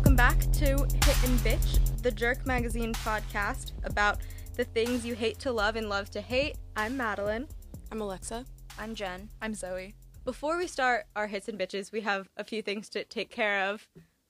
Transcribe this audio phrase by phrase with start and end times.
[0.00, 4.20] Welcome back to Hit and Bitch, the Jerk Magazine podcast about
[4.56, 6.56] the things you hate to love and love to hate.
[6.74, 7.46] I'm Madeline.
[7.92, 8.46] I'm Alexa.
[8.78, 9.28] I'm Jen.
[9.42, 9.94] I'm Zoe.
[10.24, 13.66] Before we start our hits and bitches, we have a few things to take care
[13.66, 13.86] of.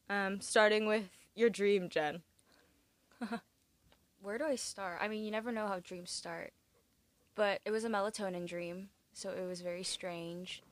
[0.09, 2.23] Um, starting with your dream, Jen.
[4.23, 4.99] Where do I start?
[5.01, 6.53] I mean, you never know how dreams start.
[7.37, 10.65] But it was a melatonin dream, so it was very strange.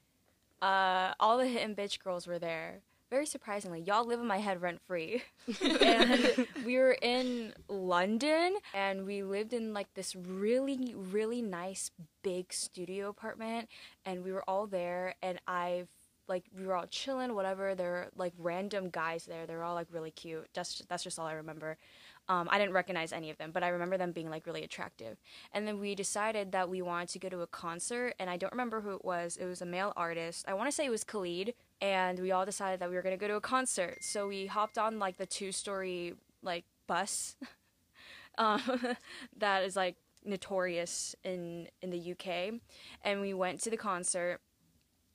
[0.61, 2.81] Uh, all the hit and bitch girls were there.
[3.11, 5.23] Very surprisingly, y'all live in my head rent free.
[5.81, 11.91] and we were in London and we lived in like this really, really nice
[12.23, 13.69] big studio apartment
[14.05, 15.89] and we were all there and I've
[16.29, 17.75] like we were all chilling, whatever.
[17.75, 19.47] There were like random guys there.
[19.47, 20.47] They're all like really cute.
[20.53, 21.79] That's that's just all I remember.
[22.29, 25.17] Um, I didn't recognize any of them, but I remember them being like really attractive.
[25.53, 28.53] And then we decided that we wanted to go to a concert, and I don't
[28.53, 29.39] remember who it was.
[29.39, 30.45] It was a male artist.
[30.47, 33.17] I want to say it was Khalid, and we all decided that we were gonna
[33.17, 33.99] go to a concert.
[34.03, 37.37] So we hopped on like the two-story like bus,
[38.39, 38.61] um,
[39.39, 42.61] that is like notorious in in the UK,
[43.05, 44.41] and we went to the concert,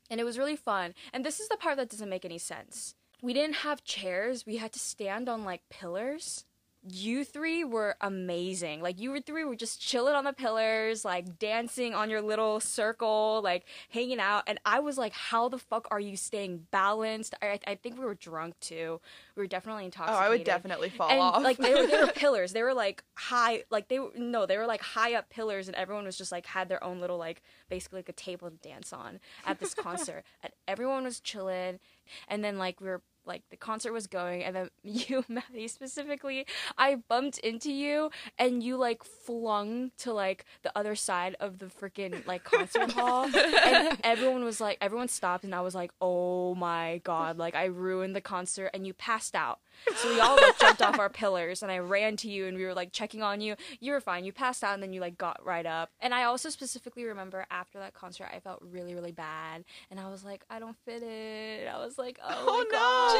[0.09, 0.95] and it was really fun.
[1.13, 2.95] And this is the part that doesn't make any sense.
[3.21, 4.47] We didn't have chairs.
[4.47, 6.45] We had to stand on like pillars
[6.85, 8.81] you three were amazing.
[8.81, 13.41] Like you three were just chilling on the pillars, like dancing on your little circle,
[13.43, 14.43] like hanging out.
[14.47, 18.05] And I was like, "How the fuck are you staying balanced?" I, I think we
[18.05, 18.99] were drunk too.
[19.35, 20.23] We were definitely intoxicated.
[20.23, 21.41] Oh, I would definitely fall and, off.
[21.41, 22.51] Like they were, they were pillars.
[22.51, 23.63] They were like high.
[23.69, 26.45] Like they were no, they were like high up pillars, and everyone was just like
[26.45, 30.23] had their own little like basically like a table to dance on at this concert.
[30.41, 31.79] and everyone was chilling.
[32.27, 36.45] And then like we were like the concert was going and then you maddie specifically
[36.77, 41.65] i bumped into you and you like flung to like the other side of the
[41.67, 46.53] freaking like concert hall and everyone was like everyone stopped and i was like oh
[46.55, 49.59] my god like i ruined the concert and you passed out
[49.95, 52.63] so we all like jumped off our pillars and I ran to you and we
[52.63, 53.55] were like checking on you.
[53.79, 54.23] You were fine.
[54.23, 55.89] You passed out and then you like got right up.
[55.99, 59.65] And I also specifically remember after that concert I felt really, really bad.
[59.89, 61.67] And I was like, I don't fit it.
[61.67, 62.69] I was like, oh, Oh, my no.
[62.71, 63.12] god.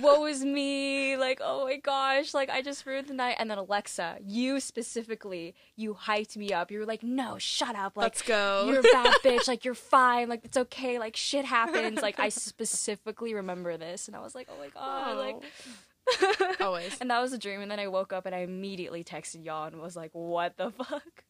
[0.00, 1.16] What was me?
[1.16, 2.34] Like, oh my gosh.
[2.34, 3.36] Like I just ruined the night.
[3.38, 6.70] And then Alexa, you specifically, you hyped me up.
[6.70, 7.96] You were like, no, shut up.
[7.96, 8.66] Like Let's go.
[8.68, 9.48] you're a bad bitch.
[9.48, 10.28] Like you're fine.
[10.28, 10.98] Like it's okay.
[10.98, 12.00] Like shit happens.
[12.02, 15.16] Like I specifically remember this, and I was like, oh my god.
[15.18, 16.96] Like Always.
[17.00, 17.60] and that was a dream.
[17.60, 20.70] And then I woke up and I immediately texted y'all and was like, what the
[20.70, 21.24] fuck?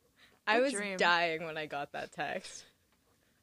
[0.47, 0.97] I was dream.
[0.97, 2.65] dying when I got that text.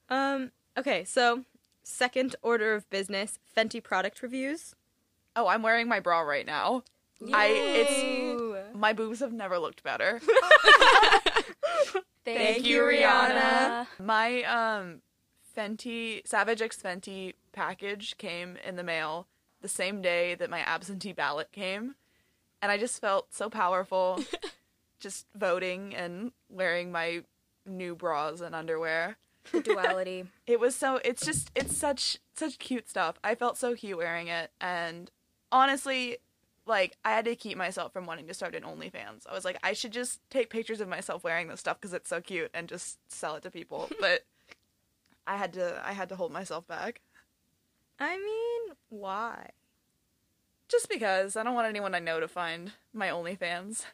[0.09, 1.43] Um, okay, so
[1.85, 4.75] second order of business, Fenty product reviews.
[5.35, 6.83] Oh, I'm wearing my bra right now.
[7.33, 10.19] I it's my boobs have never looked better.
[12.25, 13.87] Thank, you, Rihanna.
[13.99, 15.01] My um
[15.55, 19.27] Fenty Savage X Fenty package came in the mail
[19.61, 21.95] the same day that my absentee ballot came,
[22.61, 24.19] and I just felt so powerful,
[24.99, 27.23] just voting and wearing my
[27.65, 29.17] new bras and underwear.
[29.51, 30.25] The duality.
[30.47, 33.17] It was so it's just it's such such cute stuff.
[33.23, 35.09] I felt so cute wearing it and
[35.51, 36.17] honestly
[36.67, 39.27] like I had to keep myself from wanting to start an OnlyFans.
[39.29, 42.09] I was like I should just take pictures of myself wearing this stuff cuz it's
[42.09, 43.89] so cute and just sell it to people.
[43.99, 44.25] But
[45.27, 47.01] I had to I had to hold myself back
[47.99, 49.51] I mean, why?
[50.67, 53.85] just because I don't want anyone I know to find my OnlyFans.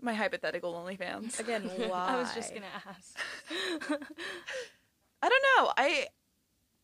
[0.00, 1.38] My hypothetical OnlyFans.
[1.38, 2.06] Again, why?
[2.08, 4.00] I was just gonna ask.
[5.22, 5.72] I don't know.
[5.76, 6.06] I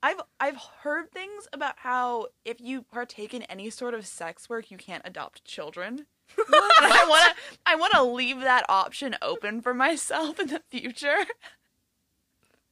[0.03, 4.71] I've I've heard things about how if you partake in any sort of sex work,
[4.71, 6.07] you can't adopt children.
[6.39, 11.25] I want to I want to leave that option open for myself in the future.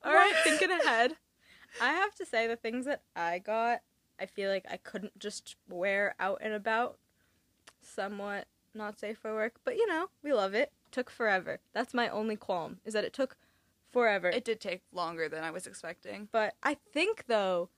[0.05, 1.17] All right, thinking ahead.
[1.81, 3.81] I have to say the things that I got,
[4.21, 6.99] I feel like I couldn't just wear out and about.
[7.81, 10.73] Somewhat not safe for work, but you know, we love it.
[10.91, 11.61] Took forever.
[11.73, 13.37] That's my only qualm is that it took
[13.93, 14.29] forever.
[14.29, 16.29] It did take longer than I was expecting.
[16.33, 17.69] but I think though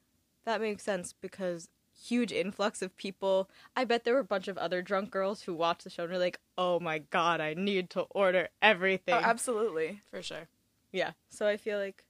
[0.44, 3.48] that makes sense because huge influx of people.
[3.76, 6.12] I bet there were a bunch of other drunk girls who watched the show and
[6.12, 10.00] were like, "Oh my god, I need to order everything." Oh, absolutely.
[10.10, 10.48] For sure.
[10.92, 11.12] Yeah.
[11.30, 12.04] So I feel like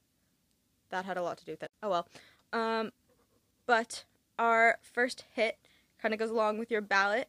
[0.91, 1.71] that had a lot to do with it.
[1.83, 2.09] Oh well.
[2.53, 2.93] Um
[3.67, 4.05] but
[4.39, 5.59] our first hit
[6.01, 7.29] kind of goes along with your ballot.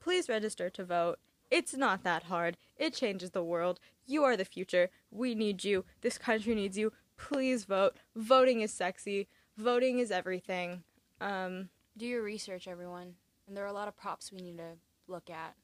[0.00, 1.18] Please register to vote.
[1.50, 2.56] It's not that hard.
[2.76, 3.78] It changes the world.
[4.06, 4.90] You are the future.
[5.10, 5.84] We need you.
[6.00, 6.92] This country needs you.
[7.16, 7.96] Please vote.
[8.14, 9.28] Voting is sexy.
[9.56, 10.82] Voting is everything.
[11.20, 13.14] Um Do your research, everyone.
[13.46, 14.72] And there are a lot of props we need to
[15.08, 15.54] look at.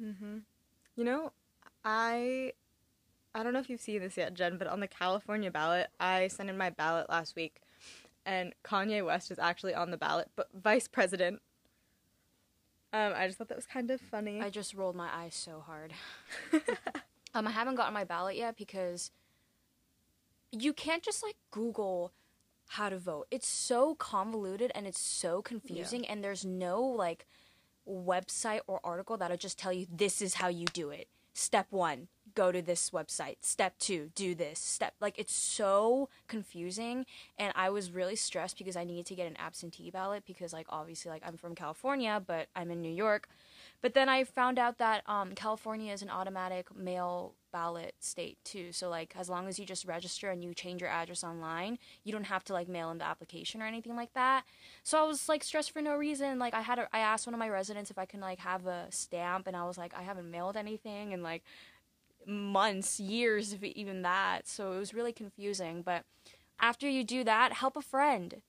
[0.00, 0.42] mhm.
[0.96, 1.32] You know,
[1.84, 2.52] I
[3.34, 6.28] I don't know if you've seen this yet, Jen, but on the California ballot, I
[6.28, 7.60] sent in my ballot last week,
[8.26, 11.40] and Kanye West is actually on the ballot, but vice president.
[12.92, 14.40] Um, I just thought that was kind of funny.
[14.40, 15.92] I just rolled my eyes so hard.
[17.38, 19.10] um, I haven't gotten my ballot yet because
[20.50, 22.12] you can't just like Google
[22.70, 23.28] how to vote.
[23.30, 27.26] It's so convoluted and it's so confusing, and there's no like
[27.88, 31.08] website or article that'll just tell you this is how you do it.
[31.32, 33.36] Step one, go to this website.
[33.42, 34.58] Step two, do this.
[34.58, 37.06] Step like it's so confusing,
[37.38, 40.66] and I was really stressed because I needed to get an absentee ballot because like
[40.68, 43.28] obviously like I'm from California, but I'm in New York.
[43.80, 48.72] But then I found out that um, California is an automatic mail ballot state too.
[48.72, 52.12] So like as long as you just register and you change your address online, you
[52.12, 54.44] don't have to like mail in the application or anything like that.
[54.82, 56.38] So I was like stressed for no reason.
[56.38, 58.66] Like I had a, I asked one of my residents if I can like have
[58.66, 61.42] a stamp and I was like I haven't mailed anything in like
[62.26, 64.46] months, years if even that.
[64.48, 66.04] So it was really confusing, but
[66.60, 68.42] after you do that, help a friend.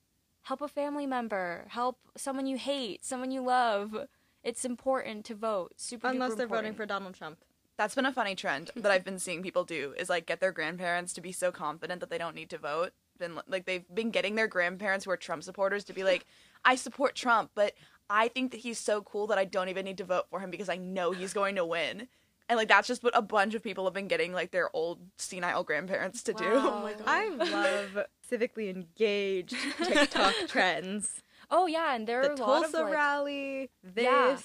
[0.44, 4.08] Help a family member, help someone you hate, someone you love.
[4.44, 5.74] It's important to vote.
[5.78, 7.40] Super Unless duper they're voting for Donald Trump.
[7.78, 10.52] That's been a funny trend that I've been seeing people do is like get their
[10.52, 12.92] grandparents to be so confident that they don't need to vote.
[13.18, 16.26] Been like they've been getting their grandparents who are Trump supporters to be like,
[16.66, 17.74] I support Trump, but
[18.10, 20.52] I think that he's so cool that I don't even need to vote for him
[20.52, 22.08] because I know he's going to win.
[22.50, 25.00] And like that's just what a bunch of people have been getting like their old
[25.18, 26.46] senile grandparents to do.
[26.46, 27.04] Oh my god.
[27.06, 31.22] I love civically engaged TikTok trends.
[31.52, 34.04] Oh yeah, and there are The a lot Tulsa of like, rally, this.
[34.04, 34.38] Yeah.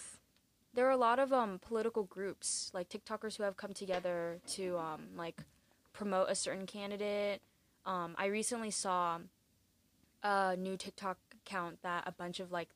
[0.75, 4.79] there are a lot of um political groups like TikTokers who have come together to
[4.79, 5.43] um like
[5.93, 7.41] promote a certain candidate.
[7.87, 9.19] Um, I recently saw
[10.23, 12.71] a new TikTok account that a bunch of like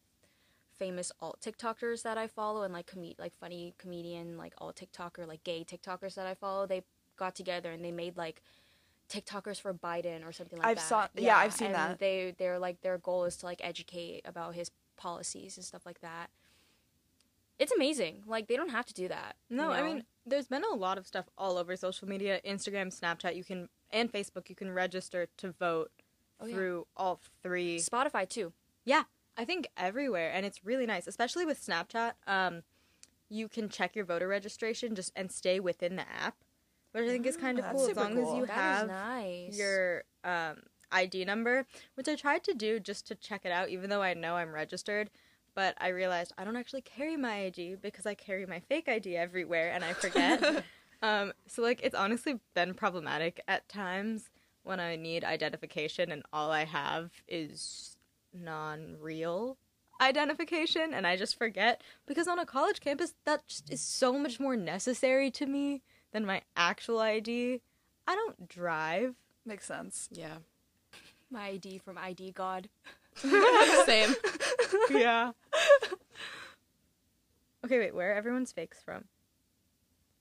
[0.79, 5.27] famous alt TikTokers that I follow and like com- like funny comedian like alt TikToker
[5.27, 6.85] like gay TikTokers that I follow they
[7.17, 8.43] got together and they made like
[9.09, 10.71] TikTokers for Biden or something like that.
[10.71, 10.89] I've that.
[10.89, 11.99] saw- yeah, I've seen and that.
[11.99, 16.01] They they're like their goal is to like educate about his policies and stuff like
[16.01, 16.31] that.
[17.59, 18.23] It's amazing.
[18.27, 19.37] Like they don't have to do that.
[19.51, 22.97] No, you I mean, there's been a lot of stuff all over social media, Instagram,
[22.97, 23.35] Snapchat.
[23.35, 24.49] You can and Facebook.
[24.49, 25.91] You can register to vote
[26.41, 26.55] Oh, yeah.
[26.55, 27.79] through all three.
[27.79, 28.53] Spotify too.
[28.85, 29.03] Yeah,
[29.37, 32.13] I think everywhere, and it's really nice, especially with Snapchat.
[32.29, 32.63] Um,
[33.29, 36.37] you can check your voter registration just and stay within the app,
[36.93, 38.33] which I think is kind of that's cool as long cool.
[38.33, 39.59] as you have nice.
[39.59, 40.57] your um,
[40.91, 44.15] ID number, which I tried to do just to check it out, even though I
[44.15, 45.11] know I'm registered.
[45.55, 49.17] But I realized I don't actually carry my ID because I carry my fake ID
[49.17, 50.65] everywhere and I forget.
[51.03, 54.31] um, so like it's honestly been problematic at times
[54.63, 57.97] when I need identification and all I have is
[58.33, 59.57] non-real
[60.01, 64.39] identification and I just forget because on a college campus that just is so much
[64.39, 65.83] more necessary to me
[66.13, 67.61] than my actual ID.
[68.07, 69.15] I don't drive.
[69.45, 70.09] Makes sense.
[70.13, 70.39] yeah.
[71.31, 72.69] my ID from ID God.
[73.15, 74.15] Same.
[74.91, 75.33] yeah.
[77.65, 79.05] Okay, wait, where are everyone's fakes from?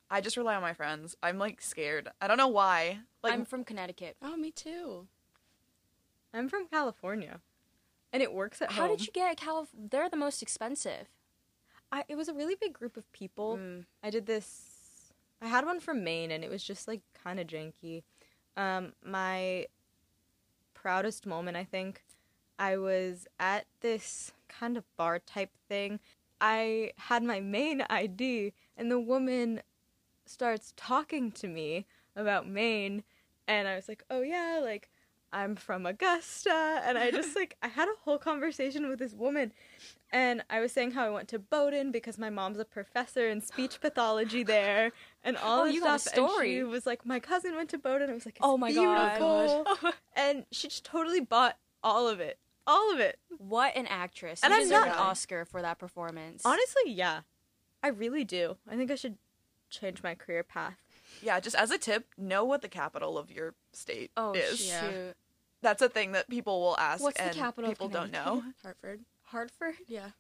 [0.10, 1.16] I just rely on my friends.
[1.22, 2.10] I'm like scared.
[2.22, 3.00] I don't know why.
[3.24, 4.16] Like I'm from Connecticut.
[4.22, 5.08] Oh, me too.
[6.34, 7.40] I'm from California.
[8.14, 8.98] And it works at home How home.
[8.98, 9.70] did you get Calif?
[9.78, 11.08] They're the most expensive.
[11.92, 13.58] I, it was a really big group of people.
[13.58, 13.86] Mm.
[14.04, 14.67] I did this.
[15.42, 18.04] I had one from Maine, and it was just like kind of janky.
[18.56, 19.68] Um, my
[20.74, 22.04] proudest moment, I think,
[22.58, 26.00] I was at this kind of bar type thing.
[26.42, 29.62] I had my Maine ID, and the woman
[30.26, 33.04] starts talking to me about Maine,
[33.48, 34.90] and I was like, "Oh yeah, like
[35.32, 39.54] I'm from Augusta," and I just like I had a whole conversation with this woman,
[40.12, 43.42] and I was saying how I went to Bowdoin because my mom's a professor in
[43.42, 44.92] speech pathology there,
[45.24, 46.18] and all Oh, this you got a stuff.
[46.18, 46.56] And story.
[46.56, 49.66] she was like, "My cousin went to Bowdoin." I was like, it's Oh my God.
[49.76, 49.92] beautiful.
[50.16, 53.20] and she just totally bought all of it, all of it.
[53.38, 54.42] What an actress!
[54.44, 56.42] And you I'm deserve not- an Oscar for that performance.
[56.46, 57.22] Honestly, yeah,
[57.84, 58.58] I really do.
[58.70, 59.18] I think I should
[59.70, 60.78] change my career path.
[61.22, 64.60] yeah, just as a tip, know what the capital of your state oh is.
[64.60, 65.12] shoot, Yeah.
[65.62, 68.44] That's a thing that people will ask What's the and capital of people don't know.
[68.64, 69.02] Hartford.
[69.28, 69.76] Hartford.
[69.88, 70.12] Yeah.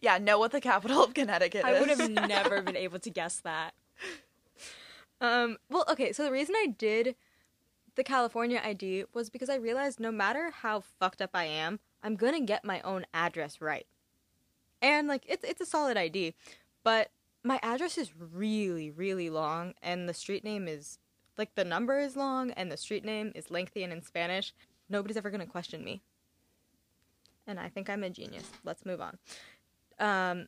[0.00, 1.76] Yeah, know what the capital of Connecticut I is.
[1.76, 3.74] I would have never been able to guess that.
[5.20, 7.14] Um, well, okay, so the reason I did
[7.94, 12.16] the California ID was because I realized no matter how fucked up I am, I'm
[12.16, 13.86] gonna get my own address right.
[14.80, 16.34] And like it's it's a solid ID,
[16.82, 17.10] but
[17.42, 20.98] my address is really really long, and the street name is
[21.36, 24.54] like the number is long, and the street name is lengthy and in Spanish.
[24.88, 26.00] Nobody's ever gonna question me,
[27.46, 28.50] and I think I'm a genius.
[28.64, 29.18] Let's move on.
[29.98, 30.46] Um,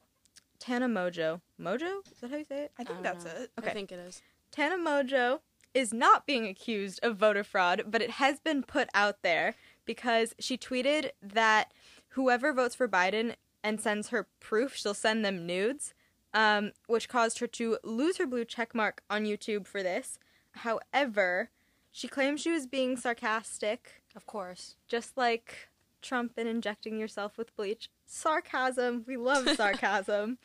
[0.59, 2.73] Tana Mongeau, Mongeau is that how you say it?
[2.79, 3.31] I think I that's know.
[3.33, 3.51] it.
[3.59, 3.71] Okay.
[3.71, 4.23] I think it is.
[4.51, 5.41] Tana Mongeau
[5.75, 10.35] is not being accused of voter fraud, but it has been put out there because
[10.39, 11.73] she tweeted that
[12.11, 13.35] whoever votes for Biden
[13.65, 14.75] and sends her proof.
[14.77, 15.95] She'll send them nudes,
[16.35, 20.19] um, which caused her to lose her blue check mark on YouTube for this.
[20.57, 21.51] However,
[21.91, 24.77] she claims she was being sarcastic, Of course.
[24.89, 25.69] just like
[26.03, 27.89] Trump and injecting yourself with bleach.
[28.07, 29.05] Sarcasm.
[29.07, 30.39] We love sarcasm.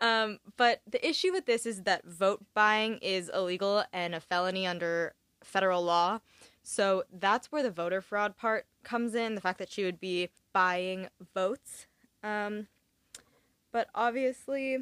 [0.00, 4.66] Um, but the issue with this is that vote buying is illegal and a felony
[4.66, 6.20] under federal law.
[6.62, 10.30] So that's where the voter fraud part comes in the fact that she would be
[10.52, 11.86] buying votes.
[12.22, 12.68] Um,
[13.72, 14.78] but obviously,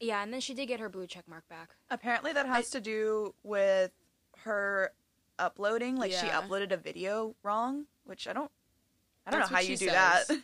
[0.00, 1.70] Yeah, and then she did get her blue check mark back.
[1.90, 3.90] Apparently, that has to do with
[4.38, 4.92] her
[5.38, 5.96] uploading.
[5.96, 8.50] Like she uploaded a video wrong, which I don't.
[9.26, 10.26] I don't That's know how you do says.
[10.28, 10.38] that.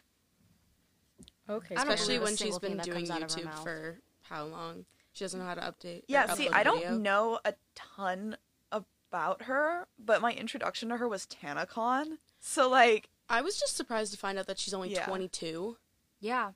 [1.49, 4.85] okay, Especially when she's been doing comes out of her YouTube for how long?
[5.13, 6.01] She doesn't know how to update.
[6.01, 8.37] or Yeah, see, I don't know a ton
[8.73, 12.19] about her, but my introduction to her was TanaCon.
[12.41, 15.07] So like, I was just surprised to find out that she's only Yeah.
[15.07, 15.79] 22.
[16.21, 16.53] Yeah.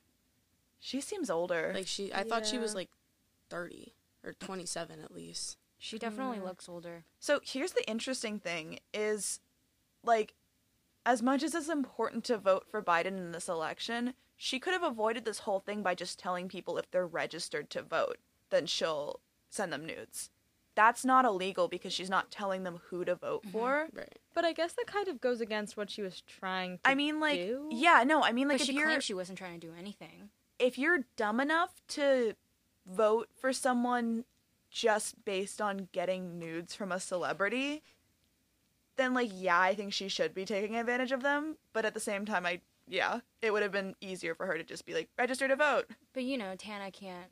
[0.79, 1.71] she seems older.
[1.75, 2.89] Like she, I thought she was like
[3.49, 5.57] 30 or 27 at least.
[5.77, 6.45] She definitely Mm.
[6.45, 7.03] looks older.
[7.19, 9.39] So here's the interesting thing is
[10.03, 10.33] like
[11.05, 14.83] as much as it's important to vote for Biden in this election, she could have
[14.83, 18.17] avoided this whole thing by just telling people if they're registered to vote,
[18.49, 20.29] then she'll send them nudes.
[20.73, 23.51] That's not illegal because she's not telling them who to vote mm-hmm.
[23.51, 23.87] for.
[23.93, 24.19] Right.
[24.33, 27.19] but I guess that kind of goes against what she was trying to I mean
[27.19, 27.67] like do.
[27.71, 29.73] yeah, no, I mean like but if she you're claimed she wasn't trying to do
[29.77, 30.29] anything.
[30.59, 32.35] if you're dumb enough to
[32.85, 34.23] vote for someone
[34.69, 37.83] just based on getting nudes from a celebrity,
[38.97, 41.57] then like yeah, I think she should be taking advantage of them.
[41.73, 44.63] But at the same time, I yeah, it would have been easier for her to
[44.63, 45.85] just be like register to vote.
[46.13, 47.29] But you know, Tana can't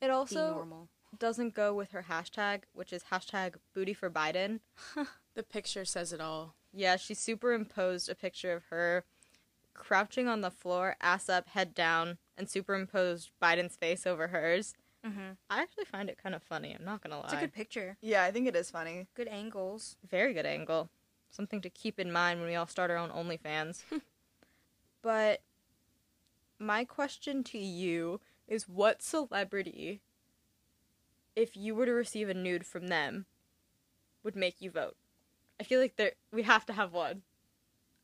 [0.00, 0.88] It be also normal.
[1.18, 4.60] doesn't go with her hashtag, which is hashtag booty for Biden.
[5.34, 6.54] The picture says it all.
[6.72, 9.02] Yeah, she superimposed a picture of her
[9.74, 14.74] crouching on the floor, ass up, head down, and superimposed Biden's face over hers.
[15.06, 15.32] Mm-hmm.
[15.50, 16.74] I actually find it kind of funny.
[16.78, 17.24] I'm not gonna lie.
[17.24, 17.96] It's a good picture.
[18.00, 19.06] Yeah, I think it is funny.
[19.14, 19.96] Good angles.
[20.08, 20.88] very good angle.
[21.30, 23.82] Something to keep in mind when we all start our own OnlyFans.
[25.02, 25.42] but
[26.58, 30.00] my question to you is what celebrity,
[31.34, 33.26] if you were to receive a nude from them,
[34.22, 34.96] would make you vote?
[35.60, 37.22] I feel like there we have to have one.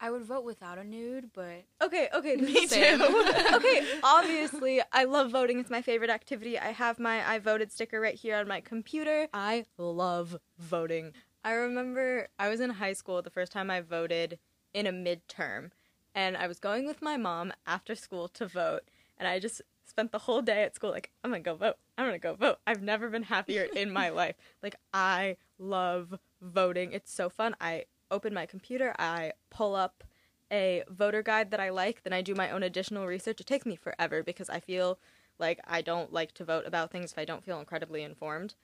[0.01, 2.99] I would vote without a nude, but Okay, okay, Me Same.
[2.99, 3.05] too.
[3.55, 5.59] okay, obviously, I love voting.
[5.61, 6.59] It's my favorite activity.
[6.59, 9.29] I have my I voted sticker right here on my computer.
[9.35, 11.13] I love voting.
[11.45, 14.39] I remember I was in high school the first time I voted
[14.73, 15.71] in a midterm,
[16.15, 18.83] and I was going with my mom after school to vote,
[19.19, 21.77] and I just spent the whole day at school like, I'm gonna go vote.
[21.99, 22.59] I'm gonna go vote.
[22.67, 24.37] I've never been happier in my life.
[24.63, 26.93] Like, I love voting.
[26.93, 27.55] It's so fun.
[27.61, 30.05] I open my computer, I pull up
[30.53, 33.41] a voter guide that I like, then I do my own additional research.
[33.41, 34.99] It takes me forever because I feel
[35.39, 38.55] like I don't like to vote about things if I don't feel incredibly informed.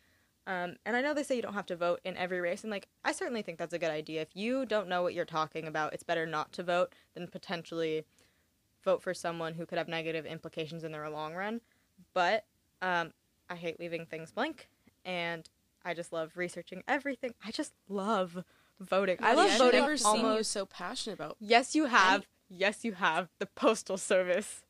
[0.46, 2.70] Um, and I know they say you don't have to vote in every race, and
[2.70, 4.22] like I certainly think that's a good idea.
[4.22, 8.04] If you don't know what you're talking about, it's better not to vote than potentially
[8.84, 11.60] vote for someone who could have negative implications in the long run.
[12.14, 12.44] But
[12.80, 13.12] um,
[13.50, 14.68] I hate leaving things blank,
[15.04, 15.48] and
[15.84, 17.34] I just love researching everything.
[17.44, 18.44] I just love
[18.80, 19.16] voting.
[19.20, 20.50] I love I've voting never seen you almost.
[20.50, 21.36] so passionate about.
[21.40, 22.26] Yes, you have.
[22.48, 23.28] Yes, you have.
[23.38, 24.62] The Postal Service.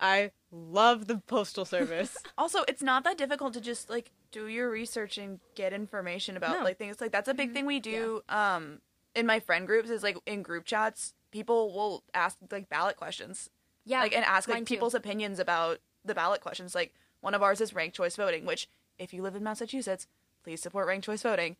[0.00, 2.16] I love the Postal Service.
[2.38, 6.58] Also, it's not that difficult to just like do your research and get information about
[6.58, 6.64] No.
[6.64, 7.00] like things.
[7.00, 8.80] Like that's a big thing we do um
[9.14, 13.50] in my friend groups is like in group chats, people will ask like ballot questions.
[13.84, 14.00] yeah.
[14.00, 14.64] like and ask like too.
[14.74, 16.74] people's opinions about the ballot questions.
[16.74, 20.06] Like one of ours is ranked choice voting, which if you live in Massachusetts,
[20.42, 21.56] please support ranked choice voting.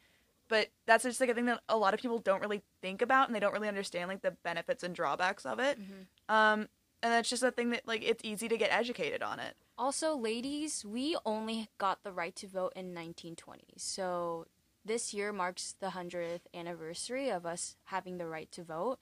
[0.52, 3.26] But that's just like a thing that a lot of people don't really think about
[3.26, 5.80] and they don't really understand like the benefits and drawbacks of it.
[5.80, 6.35] Mm-hmm.
[6.35, 6.68] Um
[7.02, 9.54] and that's just a thing that like it's easy to get educated on it.
[9.78, 13.62] Also, ladies, we only got the right to vote in 1920.
[13.78, 14.47] So
[14.85, 18.99] this year marks the 100th anniversary of us having the right to vote.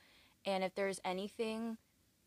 [0.46, 1.78] And if there's anything,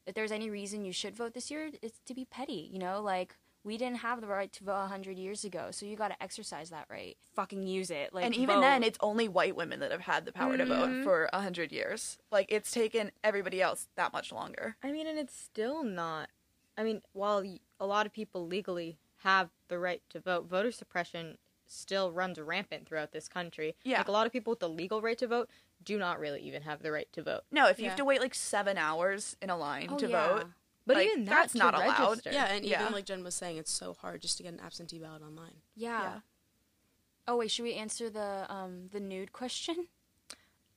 [0.05, 2.69] if there's any reason you should vote this year, it's to be petty.
[2.73, 5.67] You know, like we didn't have the right to vote 100 years ago.
[5.71, 7.15] So you got to exercise that right.
[7.35, 8.13] Fucking use it.
[8.13, 8.61] Like and even vote.
[8.61, 11.03] then it's only white women that have had the power to vote Mhm.
[11.03, 12.17] for a hundred years.
[12.31, 14.75] Like it's taken everybody else that much longer.
[14.83, 16.29] I mean, and it's still not.
[16.77, 17.43] I mean, while
[17.79, 22.85] a lot of people legally have the right to vote, voter suppression still runs rampant
[22.87, 23.75] throughout this country.
[23.83, 23.99] Yeah.
[23.99, 25.49] Like a lot of people with the legal right to vote
[25.83, 27.43] do not really even have the right to vote.
[27.51, 27.89] No, if you Yeah.
[27.91, 30.27] have to wait like seven hours in a line Oh, to yeah.
[30.27, 30.47] vote,
[30.85, 32.09] But Like, even that's that's not to allowed.
[32.09, 32.31] register.
[32.31, 34.99] Yeah, and even like Jen was saying, it's so hard just to get an absentee
[34.99, 35.55] ballot online.
[35.75, 36.01] Yeah.
[36.01, 36.19] Yeah.
[37.27, 39.87] Oh wait, should we answer the um the nude question?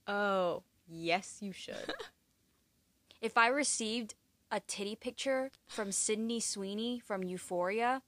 [0.08, 1.92] Oh, yes, you should.
[3.20, 4.14] If I received
[4.52, 8.02] a titty picture from Sydney Sweeney from Euphoria.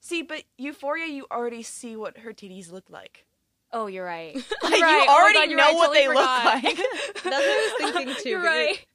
[0.00, 3.26] See, but Euphoria, you already see what her titties look like.
[3.72, 4.34] Oh, you're right.
[4.62, 5.04] You're right.
[5.04, 5.74] you Oh already God, know right.
[5.74, 6.54] what Totally they forgot.
[6.54, 6.76] look like.
[6.76, 8.28] That's what I was thinking too.
[8.30, 8.86] You're but you're- right.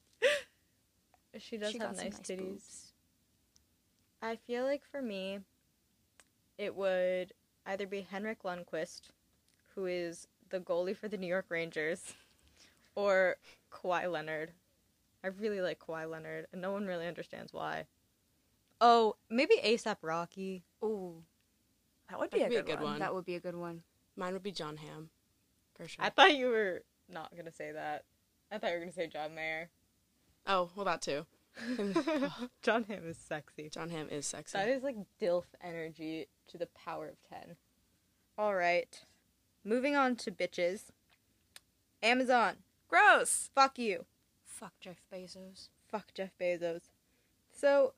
[1.38, 2.40] She does She have nice nice titties.
[2.40, 2.94] boobs.
[4.22, 5.40] I feel like for me,
[6.58, 7.34] it would
[7.66, 9.02] either be Henrik Lundqvist,
[9.76, 12.14] who is the goalie for the New York Rangers,
[12.96, 13.38] or
[13.72, 14.52] Kawhi Leonard.
[15.24, 17.86] I really like Kawhi Leonard, and no one really understands why.
[18.82, 20.64] Oh, maybe ASAP Rocky.
[20.84, 21.24] Ooh,
[22.10, 22.92] That would be, a, could be a good good one.
[22.94, 23.00] one.
[23.00, 23.84] that would be a good one.
[24.16, 25.10] Mine would be Jon Hamm,
[25.76, 26.04] for sure.
[26.04, 28.04] I thought you were not gonna say that.
[28.52, 29.70] I thought you were gonna say John Mayer.
[30.48, 31.26] Oh, well, that too.
[32.62, 33.70] Jon Hamm is sexy.
[33.70, 34.58] Jon Hamm is sexy.
[34.58, 37.56] That is like DILF energy to the power of 10.
[38.38, 39.04] All right.
[39.64, 40.86] Moving on to bitches.
[42.02, 42.58] Amazon.
[42.88, 43.50] Gross.
[43.54, 44.06] Fuck you.
[44.46, 45.70] Fuck Jeff Bezos.
[45.92, 46.90] Fuck Jeff Bezos.
[47.52, 47.94] So,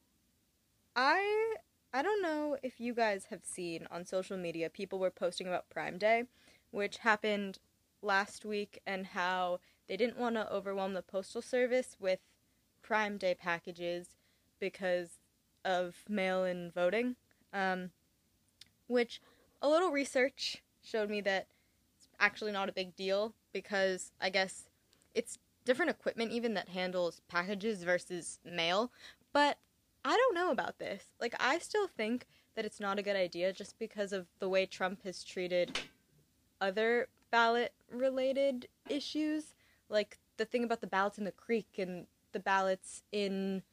[0.96, 1.56] I
[1.94, 5.70] I don't know if you guys have seen on social media people were posting about
[5.70, 6.24] Prime Day,
[6.72, 7.60] which happened
[8.02, 12.20] last week and how they didn't want to overwhelm the postal service with
[12.92, 14.18] Prime Day packages
[14.60, 15.12] because
[15.64, 17.16] of mail-in voting.
[17.54, 17.92] Um,
[18.88, 19.22] which
[19.62, 21.48] a little research showed me that
[21.96, 24.68] it's actually not a big deal because I guess
[25.16, 28.92] it's different equipment even that handles packages versus mail.
[29.32, 29.58] But
[30.04, 31.14] I don't know about this.
[31.22, 34.66] Like I still think that it's not a good idea just because of the way
[34.66, 35.80] Trump has treated
[36.60, 39.56] other ballot related issues,
[39.88, 43.64] like the thing about the ballots in the creek and the ballots in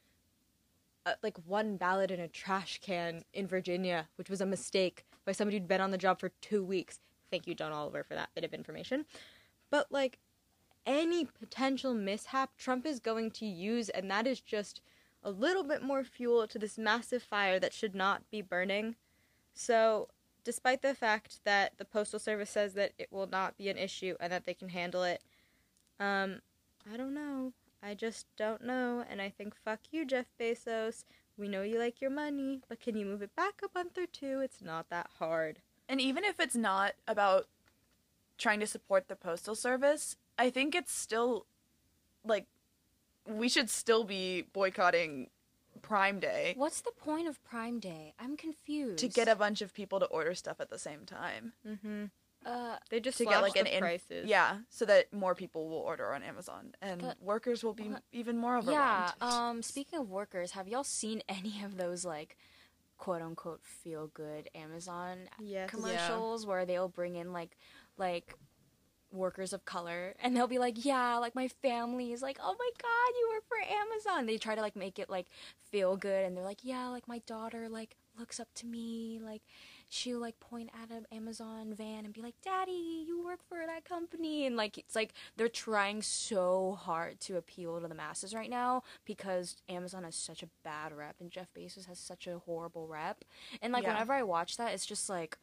[1.07, 5.33] uh, like one ballot in a trash can in Virginia, which was a mistake by
[5.33, 7.01] somebody who'd been on the job for 2 weeks.
[7.31, 9.05] Thank you John Oliver for that bit of information.
[9.71, 10.19] But like
[10.87, 14.81] any potential mishap Trump is going to use, and that is just
[15.23, 18.97] a little bit more fuel to this massive fire that should not be burning.
[19.53, 20.09] So,
[20.45, 24.15] despite the fact that the Postal Service says that it will not be an issue
[24.21, 25.23] and that they can handle it,
[26.01, 26.41] um,
[26.91, 27.53] I don't know.
[27.83, 31.05] I just don't know, and I think fuck you, Jeff Bezos.
[31.37, 34.07] We know you like your money, but can you move it back a month or
[34.07, 34.41] two?
[34.41, 35.61] It's not that hard.
[35.89, 37.47] And even if it's not about
[38.37, 41.47] trying to support the postal service, I think it's still
[42.25, 42.47] like
[43.27, 45.29] we should still be boycotting
[45.83, 48.15] Prime Day What's the point of Prime Day?
[48.19, 48.99] I'm confused.
[48.99, 51.53] to get a bunch of people to order stuff at the same time.
[51.67, 52.05] Mm-hmm.
[52.47, 54.27] Uh, They just To get like an in- prices.
[54.29, 58.03] Yeah, so that more people will order on Amazon and But- workers will be What?
[58.13, 59.13] even more overwhelmed.
[59.21, 59.49] yeah.
[59.49, 62.37] Um, speaking of workers, have y'all seen any of those like
[62.97, 65.71] quote unquote feel good Amazon Yes.
[65.71, 67.57] commercials where they'll bring in like
[67.97, 68.35] like
[69.11, 72.71] workers of color and they'll be like yeah like my family is like oh my
[72.83, 75.29] god you work for amazon they try to like make it like
[75.71, 79.41] feel good and they're like yeah like my daughter like looks up to me like
[79.89, 83.85] she'll like point at an amazon van and be like daddy you work for that
[83.85, 88.51] company and like it's like they're trying so hard to appeal to the masses right
[88.51, 92.87] now because amazon has such a bad rep and jeff bezos has such a horrible
[92.87, 93.25] rep
[93.63, 93.93] and like Yeah.
[93.93, 95.39] whenever i watch that it's just like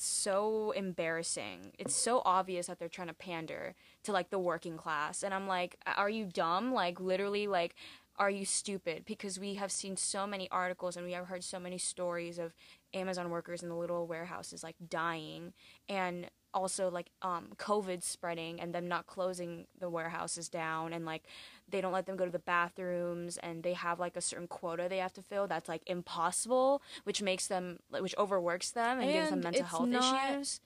[0.00, 1.72] so embarrassing.
[1.78, 3.74] It's so obvious that they're trying to pander
[4.04, 5.22] to like the working class.
[5.22, 6.72] And I'm like, are you dumb?
[6.72, 7.74] Like literally like
[8.16, 9.04] are you stupid?
[9.06, 12.52] Because we have seen so many articles and we have heard so many stories of
[12.94, 15.52] Amazon workers in the little warehouses like dying
[15.88, 21.24] and also like um COVID spreading and them not closing the warehouses down and like
[21.68, 24.86] they don't let them go to the bathrooms and they have like a certain quota
[24.88, 29.30] they have to fill that's like impossible which makes them which overworks them and, gives
[29.30, 30.60] them mental it's health not- issues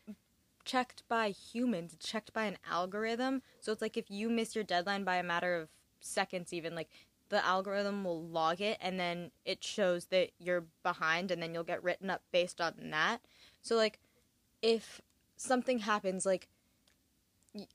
[0.64, 3.42] checked by humans, it's checked by an algorithm.
[3.60, 5.68] So it's like if you miss your deadline by a matter of
[6.00, 6.88] seconds, even like
[7.32, 11.64] the algorithm will log it and then it shows that you're behind and then you'll
[11.64, 13.22] get written up based on that.
[13.62, 13.98] So like
[14.60, 15.00] if
[15.38, 16.46] something happens like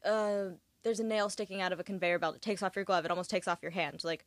[0.06, 0.50] uh
[0.84, 3.10] there's a nail sticking out of a conveyor belt, it takes off your glove, it
[3.10, 4.04] almost takes off your hand.
[4.04, 4.26] Like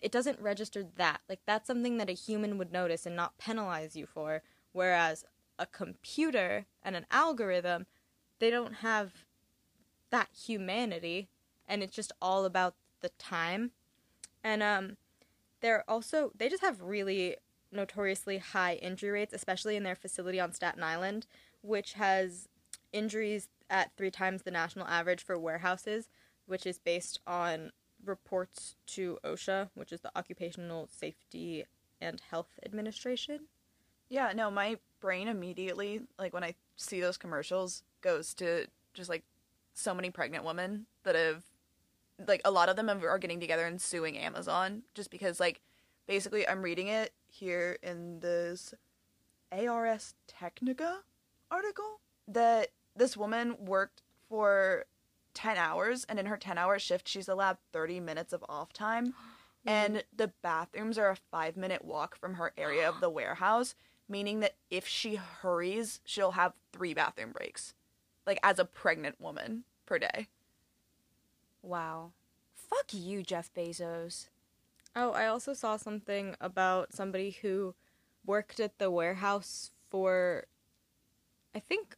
[0.00, 1.22] it doesn't register that.
[1.28, 4.42] Like that's something that a human would notice and not penalize you for.
[4.70, 5.24] Whereas
[5.58, 7.86] a computer and an algorithm,
[8.38, 9.24] they don't have
[10.10, 11.28] that humanity
[11.66, 13.72] and it's just all about the time.
[14.44, 14.96] And um
[15.60, 17.36] they're also they just have really
[17.70, 21.26] notoriously high injury rates, especially in their facility on Staten Island,
[21.62, 22.48] which has
[22.92, 26.08] injuries at three times the national average for warehouses,
[26.46, 27.72] which is based on
[28.04, 31.64] reports to OSHA, which is the Occupational Safety
[32.00, 33.46] and Health Administration.
[34.08, 39.22] Yeah, no, my brain immediately, like when I see those commercials, goes to just like
[39.72, 41.44] so many pregnant women that have
[42.26, 45.60] like a lot of them are getting together and suing Amazon just because like
[46.06, 48.74] basically I'm reading it here in this
[49.52, 51.00] Ars Technica
[51.50, 54.84] article that this woman worked for
[55.34, 59.14] 10 hours and in her 10 hour shift she's allowed 30 minutes of off time.
[59.64, 63.76] And the bathrooms are a 5 minute walk from her area of the warehouse
[64.08, 67.72] meaning that if she hurries she'll have 3 bathroom breaks
[68.26, 70.26] like as a pregnant woman per day
[71.62, 72.12] Wow.
[72.54, 74.28] Fuck you, Jeff Bezos.
[74.94, 77.74] Oh, I also saw something about somebody who
[78.26, 80.46] worked at the warehouse for,
[81.54, 81.96] I think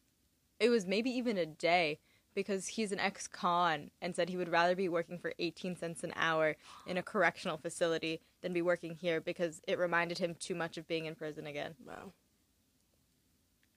[0.60, 1.98] it was maybe even a day
[2.34, 6.04] because he's an ex con and said he would rather be working for 18 cents
[6.04, 10.54] an hour in a correctional facility than be working here because it reminded him too
[10.54, 11.74] much of being in prison again.
[11.86, 12.12] Wow.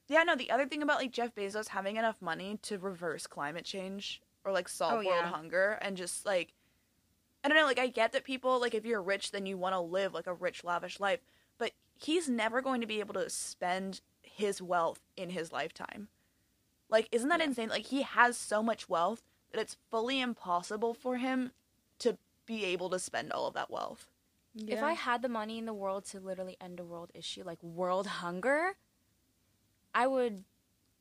[0.08, 3.66] Yeah, no, the other thing about like Jeff Bezos having enough money to reverse climate
[3.66, 5.30] change or like solve Oh, world yeah.
[5.30, 6.54] hunger and just like
[7.44, 9.74] I don't know, like I get that people like if you're rich then you want
[9.74, 11.20] to live like a rich lavish life,
[11.58, 16.08] but he's never going to be able to spend his wealth in his lifetime.
[16.90, 17.70] Like isn't that insane?
[17.70, 21.52] Like he has so much wealth that it's fully impossible for him
[22.00, 24.08] to be able to spend all of that wealth.
[24.68, 27.62] If I had the money in the world to literally end a world issue like
[27.62, 28.74] world hunger,
[29.94, 30.44] I would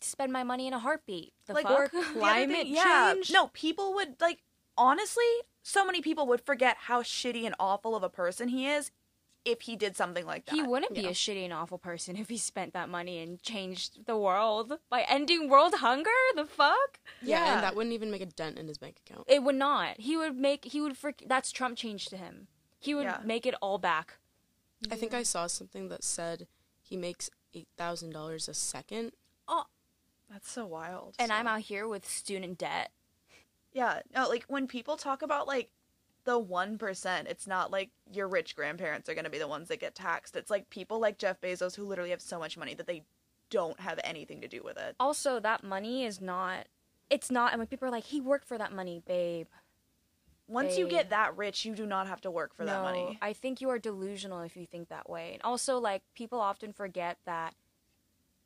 [0.07, 1.33] spend my money in a heartbeat.
[1.47, 1.79] The like fuck?
[1.79, 3.13] or the other Climate yeah.
[3.15, 3.31] change?
[3.31, 4.39] No, people would like
[4.79, 5.25] honestly,
[5.63, 8.91] so many people would forget how shitty and awful of a person he is
[9.45, 10.55] if he did something like that.
[10.57, 11.11] He wouldn't be Yeah.
[11.11, 15.03] a shitty and awful person if he spent that money and changed the world by
[15.09, 16.11] ending world hunger.
[16.35, 16.99] The fuck?
[17.23, 17.55] Yeah, Yeah.
[17.55, 19.25] and that wouldn't even make a dent in his bank account.
[19.29, 20.01] It would not.
[20.01, 20.65] He would make.
[20.67, 20.97] He would.
[20.97, 22.49] Frick, that's Trump change to him.
[22.79, 23.21] He would Yeah.
[23.25, 24.19] make it all back.
[24.91, 26.49] I think I saw something that said
[26.83, 29.13] he makes eight thousand dollars a second.
[29.49, 29.63] Uh,
[30.31, 31.15] That's so wild.
[31.19, 32.91] And I'm out here with student debt.
[33.73, 35.71] Yeah, no, like when people talk about like
[36.25, 39.81] the 1%, it's not like your rich grandparents are going to be the ones that
[39.81, 40.35] get taxed.
[40.35, 43.05] It's like people like Jeff Bezos who literally have so much money that they
[43.51, 44.97] don't have anything to do with it.
[44.99, 46.67] Also, that money is not.
[47.11, 47.53] It's not.
[47.53, 49.47] And when people are like, "He worked for that money, babe."
[50.49, 53.19] Once you get that rich, you do not have to work for that no, money.
[53.21, 55.33] I think you are delusional if you think that way.
[55.33, 57.55] And also, like, people often forget that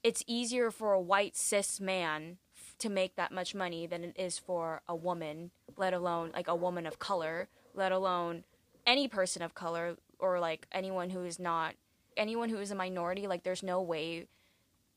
[0.02, 2.38] it's easier for a white cis man
[2.78, 6.56] to make that much money than it is for a woman, let alone like a
[6.56, 8.44] woman of color, let alone
[8.86, 11.74] any person of color or like anyone who is not
[12.16, 13.26] anyone who is a minority.
[13.26, 14.26] Like, there's no way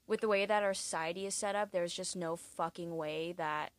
[0.08, 1.72] with the way that our society is set up.
[1.72, 3.72] There's just no fucking way that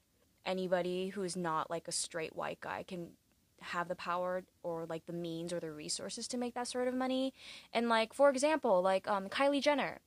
[0.46, 3.08] anybody who's not like a straight white guy can
[3.60, 6.94] have the power or like the means or the resources to make that sort of
[6.94, 7.32] money.
[7.72, 10.00] And like for example, like um Kylie Jenner.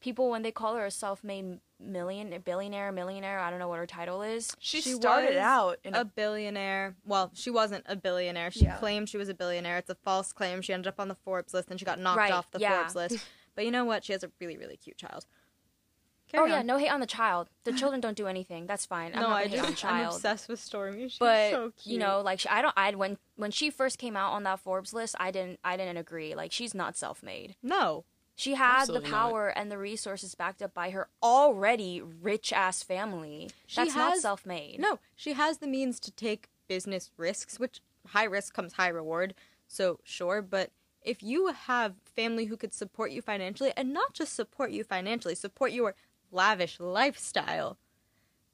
[0.00, 3.86] People when they call her a self-made million billionaire, millionaire, I don't know what her
[3.86, 4.54] title is.
[4.58, 6.96] She, She started out in a a, billionaire.
[7.04, 8.50] Well, she wasn't a billionaire.
[8.50, 8.76] She Yeah.
[8.78, 9.76] claimed she was a billionaire.
[9.78, 10.62] It's a false claim.
[10.62, 12.78] She ended up on the Forbes list and she got knocked Right, off the yeah.
[12.80, 13.24] Forbes list.
[13.56, 14.04] But you know what?
[14.04, 15.26] She has a really, really cute child.
[15.26, 17.50] oh Carry yeah, no hate on the child.
[17.64, 18.66] The children don't do anything.
[18.66, 19.12] That's fine.
[19.12, 21.10] I'm no, not I gonna just I'm obsessed with Stormi.
[21.10, 21.92] She's but so cute.
[21.94, 22.72] you know, like she, I don't.
[22.76, 25.58] I when when she first came out on that Forbes list, I didn't.
[25.64, 26.34] I didn't agree.
[26.36, 27.56] Like she's not self-made.
[27.62, 28.04] no,
[28.40, 29.18] She had Absolutely the not.
[29.18, 33.50] power and the resources backed up by her already rich ass family.
[33.66, 34.78] She That's not self made.
[34.78, 39.34] no, she has the means to take business risks, which high risk comes high reward.
[39.68, 40.70] So sure, but
[41.02, 45.34] if you have family who could support you financially and not just support you financially,
[45.34, 45.94] support your
[46.32, 47.76] lavish lifestyle,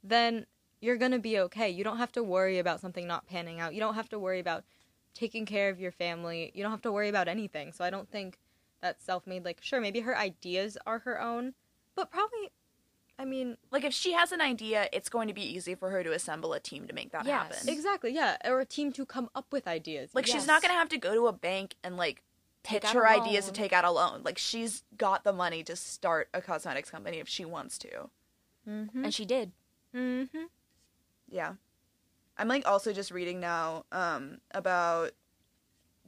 [0.02, 0.46] then
[0.80, 1.70] you're going to be okay.
[1.70, 3.72] You don't have to worry about something not panning out.
[3.72, 4.64] You don't have to worry about
[5.14, 6.50] taking care of your family.
[6.56, 7.70] You don't have to worry about anything.
[7.70, 8.38] So I don't think
[8.80, 11.54] that's self-made like sure, maybe her ideas are her own,
[11.94, 12.50] but probably
[13.18, 16.04] I mean, like if she has an idea, it's going to be easy for her
[16.04, 17.54] to assemble a team to make that Yes.
[17.60, 17.68] happen.
[17.72, 20.10] exactly, yeah, or a team to come up with ideas.
[20.14, 22.22] Like she's not gonna have to go to a bank and like
[22.62, 24.22] pitch her ideas to take out a loan.
[24.24, 28.10] Like she's got the money to start a cosmetics company if she wants to.
[28.68, 29.04] Mm-hmm.
[29.04, 29.52] And she did.
[29.94, 30.44] Mm-hmm.
[31.30, 31.54] Yeah.
[32.36, 35.12] I'm like also just reading now um about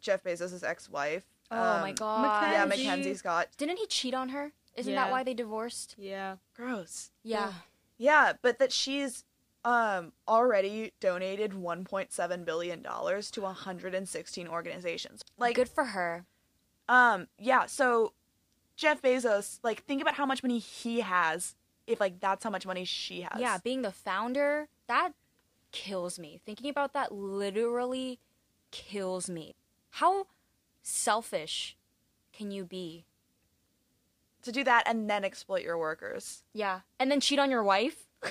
[0.01, 1.23] Jeff Bezos' ex-wife.
[1.51, 2.53] Oh my Um, god.
[2.53, 2.85] Yeah, Mackenzie.
[2.87, 3.49] Mackenzie Scott.
[3.57, 4.53] Didn't he cheat on her?
[4.75, 5.05] Isn't Yeah.
[5.05, 5.95] that why they divorced?
[5.99, 6.37] Yeah.
[6.55, 7.11] Gross.
[7.23, 7.53] Yeah.
[7.97, 9.25] Yeah, but that she's
[9.65, 15.23] um already donated 1.7 billion dollars to 116 organizations.
[15.37, 16.25] Like good for her.
[16.89, 18.13] Um, yeah, so
[18.77, 21.55] Jeff Bezos, like, think about how much money he has
[21.87, 23.39] if, like, that's how much money she has.
[23.39, 25.13] Yeah, being the founder, that
[25.73, 26.41] kills me.
[26.47, 28.21] Thinking about that literally
[28.71, 29.55] kills me.
[29.91, 30.29] How
[30.83, 31.77] selfish
[32.33, 33.05] can you be?
[34.43, 36.43] To do that and then exploit your workers.
[36.55, 36.81] Yeah.
[37.01, 38.07] And then cheat on your wife?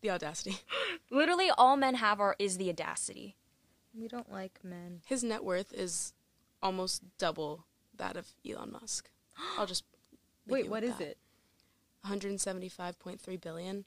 [0.00, 0.58] The audacity.
[1.10, 3.34] Literally all men have are is the audacity.
[3.92, 5.00] We don't like men.
[5.06, 6.12] His net worth is
[6.62, 7.64] almost double
[7.96, 9.10] that of Elon Musk.
[9.58, 9.82] I'll just
[10.46, 11.08] Wait, you what with is that.
[11.08, 11.18] it?
[12.06, 13.84] 175.3 billion.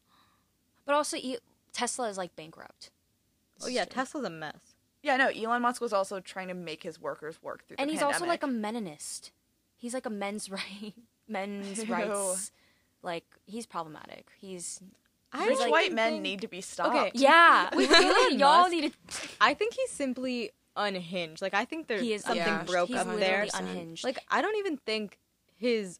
[0.86, 1.38] But also, e-
[1.72, 2.92] Tesla is like bankrupt,
[3.64, 4.71] Oh yeah, Tesla's a mess.
[5.04, 7.90] Yeah, no, Elon Musk was also trying to make his workers work through the and
[7.92, 8.84] he's also like a pandemic.
[9.00, 9.32] meninist.
[9.78, 10.94] He's like a men's right,
[11.28, 11.92] men's Ew.
[11.94, 12.52] rights.
[13.04, 14.28] Like he's problematic.
[14.40, 14.80] He's
[15.34, 16.96] I Rich don't white men think- need to be stopped.
[16.96, 17.12] Okay.
[17.16, 17.70] yeah.
[17.76, 19.30] With really, Elon y'all Musk- need to.
[19.40, 21.42] I think he's simply unhinged.
[21.42, 22.64] Like I think there's He is something Yeah.
[22.64, 23.48] broke He's up there.
[23.56, 24.04] unhinged.
[24.04, 25.18] Like I don't even think
[25.56, 26.00] his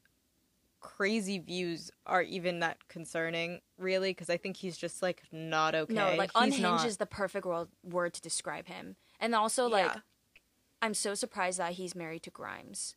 [0.82, 5.94] crazy views are even that concerning, really, because I think he's just like not okay.
[5.94, 8.96] no, like He's unhinged not- is the perfect word word to describe him.
[9.20, 9.92] And also, like,
[10.82, 12.96] I'm so surprised that he's married to Grimes.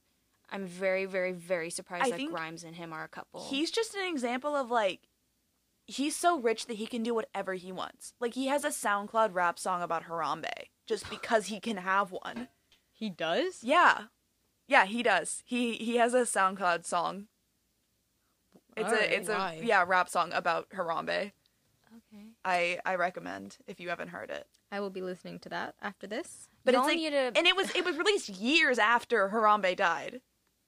[0.51, 3.47] I'm very, very, very surprised I that think Grimes and him are a couple.
[3.49, 5.09] He's just an example of like
[5.87, 8.15] he's so rich that he can do whatever he wants.
[8.21, 10.45] Like he has a SoundCloud rap song about Harambe
[10.87, 12.49] just because he can have one.
[12.93, 13.59] he does.
[13.63, 14.05] Yeah.
[14.67, 15.43] Yeah, he does.
[15.45, 17.27] He he has a SoundCloud song.
[18.77, 19.59] It's Alright, a it's why?
[19.63, 21.33] a yeah, rap song about Harambe.
[21.97, 22.25] okay.
[22.45, 24.47] I I recommend if you haven't heard it.
[24.73, 26.49] I will be listening to that after this.
[26.65, 29.77] But Y'all it's like need to and it was it was released years after Harambe
[29.77, 30.21] died.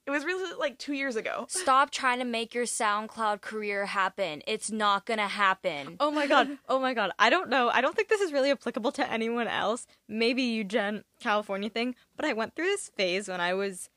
[0.05, 1.47] It was released like 2 years ago.
[1.49, 4.41] stop trying to make your SoundCloud career happen.
[4.47, 5.97] It's not gonna happen.
[5.99, 6.57] Oh my god.
[6.69, 7.11] Oh my god.
[7.19, 7.67] I don't know.
[7.69, 9.85] I don't think this is really applicable to anyone else.
[10.07, 13.89] Maybe you Jen California thing, but I went through this phase when I was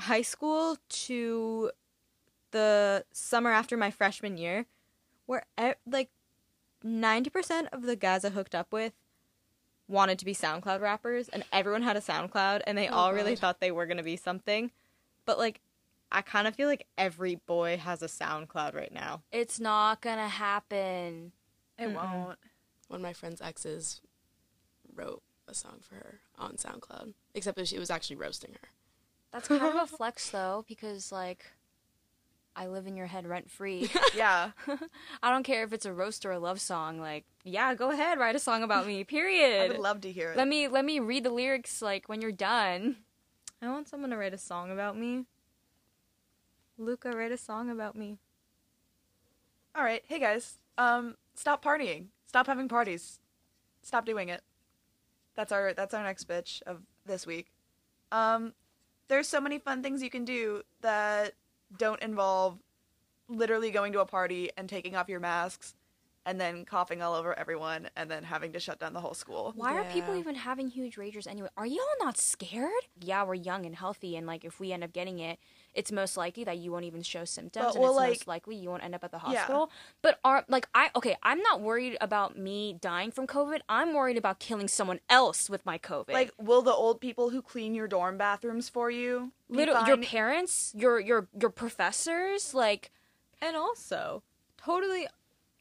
[0.00, 1.70] high school to
[2.50, 4.66] the summer after my freshman year
[5.26, 6.10] where e- like
[6.84, 8.92] 90% of the guys I hooked up with
[9.88, 13.36] wanted to be SoundCloud rappers and everyone had a SoundCloud and they Oh, all really
[13.36, 14.70] thought they were going to be something.
[15.24, 15.60] But like
[16.10, 19.22] I kind of feel like every boy has a SoundCloud right now.
[19.30, 21.32] It's not gonna happen.
[21.78, 21.94] It Mm-mm.
[21.94, 22.38] won't.
[22.88, 24.00] One of my friend's exes
[24.94, 28.68] wrote a song for her on SoundCloud, except that she was actually roasting her.
[29.32, 31.44] That's kind of a flex though, because like
[32.58, 33.88] I live in your head rent free.
[34.16, 34.50] Yeah.
[35.22, 36.98] I don't care if it's a roast or a love song.
[36.98, 39.04] Like, yeah, go ahead, write a song about me.
[39.16, 39.62] Period.
[39.62, 40.36] I would love to hear it.
[40.36, 42.96] let me let me read the lyrics like when you're done.
[43.62, 45.26] I want someone to write a song about me.
[46.78, 48.18] Luca, write a song about me.
[49.76, 52.06] All right, hey guys, um, stop partying.
[52.26, 53.20] Stop having parties.
[53.82, 54.42] Stop doing it.
[55.36, 57.52] That's our that's our next bitch of this week.
[58.10, 58.54] Um,
[59.06, 61.34] there's so many fun things you can do that
[61.76, 62.58] don't involve
[63.28, 65.74] literally going to a party and taking off your masks
[66.28, 69.54] and then coughing all over everyone and then having to shut down the whole school.
[69.56, 71.48] Why are people even having huge ragers anyway?
[71.56, 72.70] Are y'all not scared?
[73.00, 75.38] Yeah, we're young and healthy, and like if we end up getting it,
[75.74, 78.26] it's most likely that you won't even show symptoms, But, and well, it's like- most
[78.26, 79.38] likely you won't end up at the Yeah.
[79.38, 79.70] hospital.
[80.02, 83.60] But are like I okay, I'm not worried about me dying from COVID.
[83.68, 86.12] I'm worried about killing someone else with my COVID.
[86.12, 89.96] Like, will the old people who clean your dorm bathrooms for you be little your
[89.96, 92.90] parents, your your your professors, like
[93.40, 94.22] And also,
[94.58, 95.06] totally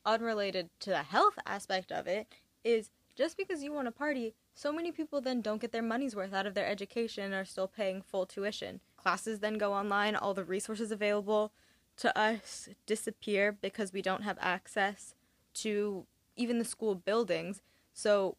[0.07, 2.27] unrelated to the health aspect of it,
[2.63, 6.15] is just because you want to party, so many people then don't get their money's
[6.15, 8.79] worth out of their education and are still paying full tuition.
[8.95, 11.51] Classes then go online, all the resources available
[11.97, 15.15] to us disappear because we don't have access
[15.53, 17.61] to even the school buildings.
[17.93, 18.37] So,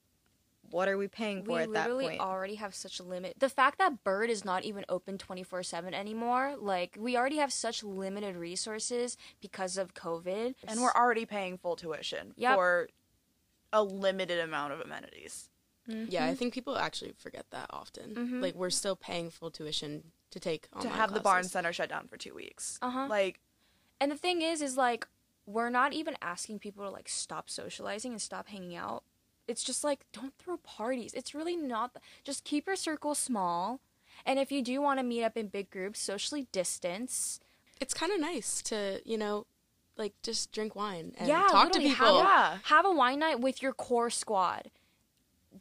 [0.70, 1.96] what are we paying for we at that point?
[1.98, 3.34] We literally already have such a limit.
[3.38, 7.82] The fact that Bird is not even open 24/7 anymore, like we already have such
[7.82, 10.54] limited resources because of COVID.
[10.66, 12.54] and we're already paying full tuition Yep.
[12.56, 12.88] for
[13.72, 15.50] a limited amount of amenities.
[15.86, 18.14] Yeah, I think people actually forget that often.
[18.14, 18.42] Mhm.
[18.42, 21.88] Like we're still paying full tuition to take to online have the Barnes Center shut
[21.88, 22.78] down for two weeks.
[22.82, 23.06] Uh-huh.
[23.08, 23.40] Like,
[24.00, 25.08] And the thing is is like
[25.46, 29.02] we're not even asking people to like stop socializing and stop hanging out.
[29.48, 31.12] It's just like don't throw parties.
[31.14, 33.80] It's really not just keep your circle small.
[34.26, 37.40] And if you do want to meet up in big groups, socially distance.
[37.80, 39.46] It's kind of nice to you know,
[39.96, 42.18] like just drink wine and Yeah, talk to literally have people.
[42.20, 42.58] a- yeah.
[42.64, 44.70] have a wine night with your core squad.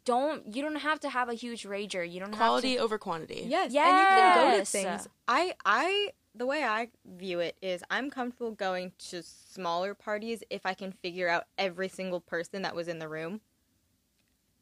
[0.04, 2.08] Don't you don't have to have a huge rager.
[2.08, 3.44] You don't have Quality have over quantity.
[3.48, 5.08] Yes, and you can go to things.
[5.26, 10.64] I I the way I view it is I'm comfortable going to smaller parties if
[10.66, 13.40] I can figure out every single person that was in the room.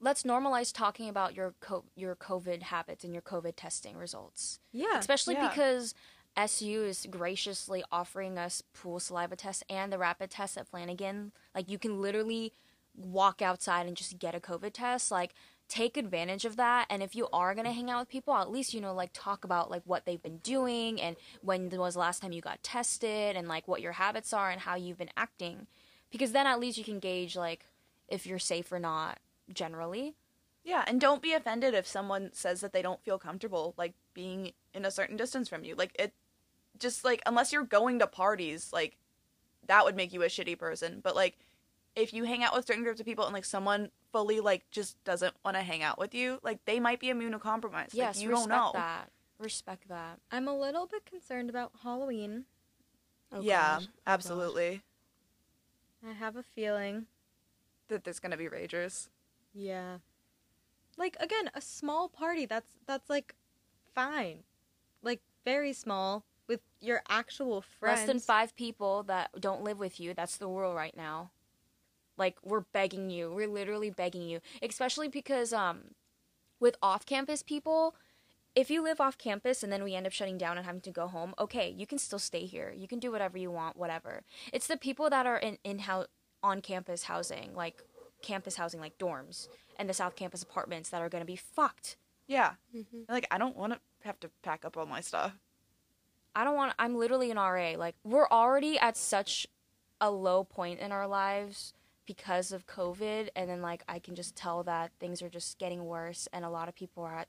[0.01, 4.61] Let's normalize talking about your co- your COVID habits and your COVID testing results.
[4.73, 4.99] Yeah.
[4.99, 5.49] Especially Yeah.
[5.49, 5.95] because
[6.37, 11.33] SU is graciously offering us pool saliva tests and the rapid test at Flanagan.
[11.55, 12.53] Like you can literally
[12.95, 15.11] walk outside and just get a COVID test.
[15.11, 15.33] Like
[15.69, 18.49] take advantage of that and if you are going to hang out with people at
[18.49, 21.99] least you know like talk about like what they've been doing and when was the
[22.01, 25.11] last time you got tested and like what your habits are and how you've been
[25.17, 25.67] acting
[26.09, 27.65] because then at least you can gauge like
[28.07, 29.19] if you're safe or not
[29.53, 30.15] generally
[30.65, 34.53] Yeah, and don't be offended if someone says that they don't feel comfortable like being
[34.75, 35.77] in a certain distance from you.
[35.77, 36.13] Like it
[36.79, 38.97] just like unless you're going to parties, like
[39.67, 41.01] that would make you a shitty person.
[41.03, 41.39] But like
[41.95, 45.03] if you hang out with certain groups of people and like someone fully like just
[45.05, 47.91] doesn't want to hang out with you, like they might be immunocompromised.
[47.93, 48.71] Yes, like, you respect don't know.
[48.75, 49.11] that.
[49.39, 50.19] Respect that.
[50.31, 52.45] I'm a little bit concerned about Halloween.
[53.33, 53.87] Oh, yeah, gosh.
[53.89, 54.83] Oh, absolutely.
[56.07, 57.07] I have a feeling.
[57.89, 59.09] That there's gonna be ragers.
[59.57, 59.99] Yeah.
[60.99, 62.47] Like again, a small party.
[62.47, 63.35] That's that's like
[63.95, 64.41] fine.
[65.03, 68.01] Like very small with your actual friends.
[68.01, 70.15] Less than five people that don't live with you.
[70.15, 71.31] That's the rule right now.
[72.19, 73.33] Like we're begging you.
[73.33, 74.41] We're literally begging you.
[74.63, 75.95] Especially because um
[76.59, 77.95] with off-campus people,
[78.55, 80.91] if you live off campus and then we end up shutting down and having to
[80.91, 82.73] go home, okay, you can still stay here.
[82.75, 84.23] You can do whatever you want, whatever.
[84.53, 86.07] It's the people that are in in house
[86.43, 87.83] on campus housing, like
[88.23, 89.49] campus housing like dorms
[89.79, 91.97] and the South Campus apartments that are going to be fucked.
[92.27, 92.55] Yeah.
[92.75, 93.09] Mhm.
[93.09, 95.33] Like I don't want to have to pack up all my stuff.
[96.35, 97.77] I don't want I'm literally an RA.
[97.77, 99.47] Like we're already at such
[100.01, 101.73] a low point in our lives
[102.05, 105.85] because of COVID and then like I can just tell that things are just getting
[105.87, 107.29] worse and a lot of people are at,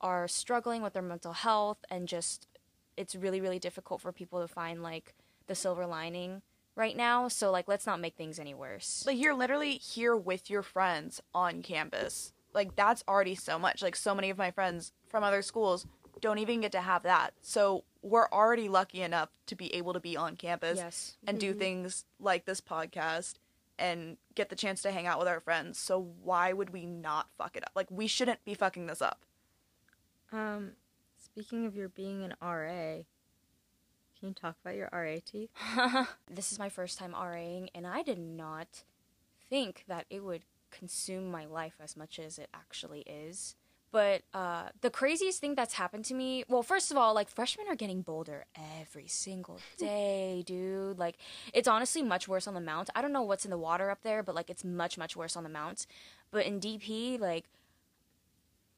[0.00, 2.46] are struggling with their mental health and just
[2.96, 5.14] it's really really difficult for people to find like
[5.46, 6.42] the silver lining
[6.76, 7.28] right now.
[7.28, 9.04] So like let's not make things any worse.
[9.06, 12.32] Like you're literally here with your friends on campus.
[12.54, 13.82] Like that's already so much.
[13.82, 15.86] Like so many of my friends from other schools
[16.20, 17.32] don't even get to have that.
[17.40, 21.16] So we're already lucky enough to be able to be on campus yes.
[21.26, 23.34] and do things like this podcast
[23.78, 25.78] and get the chance to hang out with our friends.
[25.78, 27.72] So why would we not fuck it up?
[27.74, 29.24] Like we shouldn't be fucking this up.
[30.32, 30.72] Um,
[31.22, 33.02] speaking of your being an RA,
[34.20, 36.06] can you talk about your RAT?
[36.30, 38.84] this is my first time RAing, and I did not
[39.48, 43.56] think that it would consume my life as much as it actually is.
[43.92, 47.66] But uh, the craziest thing that's happened to me, well, first of all, like freshmen
[47.68, 48.44] are getting bolder
[48.80, 50.98] every single day, dude.
[50.98, 51.16] Like,
[51.52, 52.90] it's honestly much worse on the mount.
[52.94, 55.34] I don't know what's in the water up there, but like, it's much, much worse
[55.34, 55.86] on the mount.
[56.30, 57.46] But in DP, like,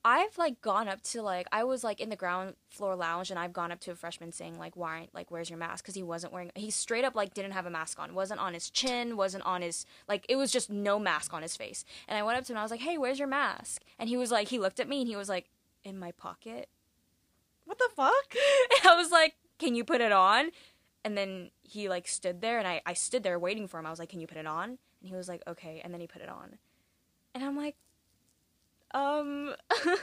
[0.05, 3.39] I've like gone up to like I was like in the ground floor lounge and
[3.39, 5.85] I've gone up to a freshman saying like why like where's your mask?
[5.85, 8.15] Because he wasn't wearing he straight up like didn't have a mask on.
[8.15, 11.57] Wasn't on his chin wasn't on his like it was just no mask on his
[11.57, 11.85] face.
[12.09, 13.83] And I went up to him and I was like hey where's your mask?
[13.99, 15.51] And he was like he looked at me and he was like
[15.85, 16.69] in my pocket.
[17.65, 18.35] What the fuck?
[18.81, 20.51] and I was like can you put it on?
[21.05, 23.87] And then he like stood there and I I stood there waiting for him.
[23.87, 24.79] I was like can you put it on?
[25.01, 25.81] And he was like okay.
[25.85, 26.59] And then he put it on.
[27.35, 27.77] And I'm like
[28.95, 29.55] um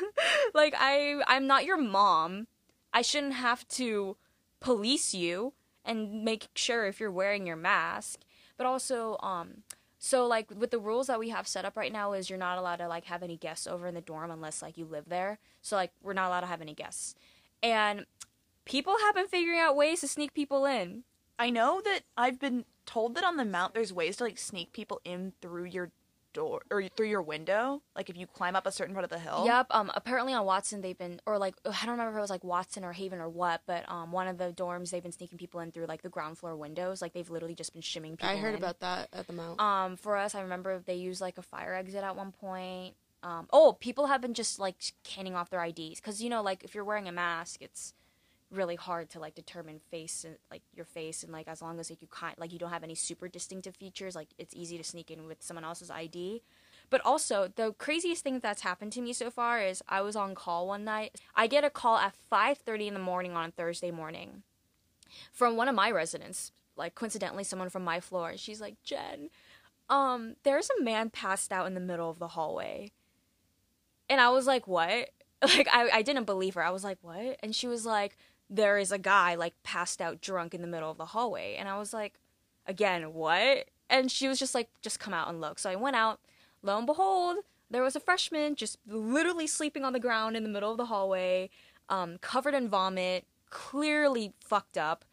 [0.53, 2.47] like i i'm not your mom.
[2.91, 4.17] I shouldn't have to
[4.59, 5.53] police you
[5.85, 8.21] and make sure if you're wearing your mask.
[8.57, 9.63] But also um
[9.97, 12.57] so like with the rules that we have set up right now is you're not
[12.57, 15.39] allowed to like have any guests over in the dorm unless like you live there.
[15.61, 17.15] So like we're not allowed to have any guests.
[17.61, 18.05] And
[18.65, 21.03] people have been figuring out ways to sneak people in.
[21.37, 24.73] I know that I've been told that on the mount there's ways to like sneak
[24.73, 25.91] people in through your
[26.33, 27.81] door or through your window.
[27.95, 29.43] Like if you climb up a certain part of the hill.
[29.45, 29.67] Yep.
[29.71, 29.91] Um.
[29.95, 32.83] Apparently on Watson they've been, or like I don't remember if it was like Watson
[32.83, 35.71] or Haven or what, but um, one of the dorms they've been sneaking people in
[35.71, 37.01] through like the ground floor windows.
[37.01, 38.29] Like they've literally just been shimming people.
[38.29, 38.59] I heard in.
[38.59, 39.59] about that at the mount.
[39.59, 39.95] Um.
[39.97, 42.95] For us, I remember they used like a fire exit at one point.
[43.23, 43.47] Um.
[43.51, 46.75] Oh, people have been just like canning off their IDs because you know like if
[46.75, 47.93] you're wearing a mask, it's
[48.51, 51.89] really hard to like determine face and like your face and like as long as
[51.89, 54.83] like you kind like you don't have any super distinctive features like it's easy to
[54.83, 56.41] sneak in with someone else's id
[56.89, 60.33] but also the craziest thing that's happened to me so far is i was on
[60.33, 61.19] call one night.
[61.35, 64.43] I get a call at 5.30 in the morning on a thursday morning
[65.31, 68.33] from one of my residents like coincidentally someone from my floor.
[68.35, 69.29] She's like jen
[69.89, 72.91] um there's a man passed out in the middle of the hallway.
[74.09, 75.09] And i was like what?
[75.41, 76.63] Like I, I didn't believe her.
[76.63, 77.37] I was like what?
[77.41, 78.17] And she was like
[78.49, 81.55] there is a guy like passed out drunk in the middle of the hallway.
[81.57, 82.19] And i was like
[82.65, 83.65] again what?
[83.89, 85.59] And she was just like just come out and look.
[85.59, 86.19] So i went out.
[86.61, 87.37] Lo and behold
[87.71, 90.85] there was a freshman just literally sleeping on the ground in the middle of the
[90.85, 91.49] hallway
[91.87, 95.05] um, covered in vomit clearly fucked up.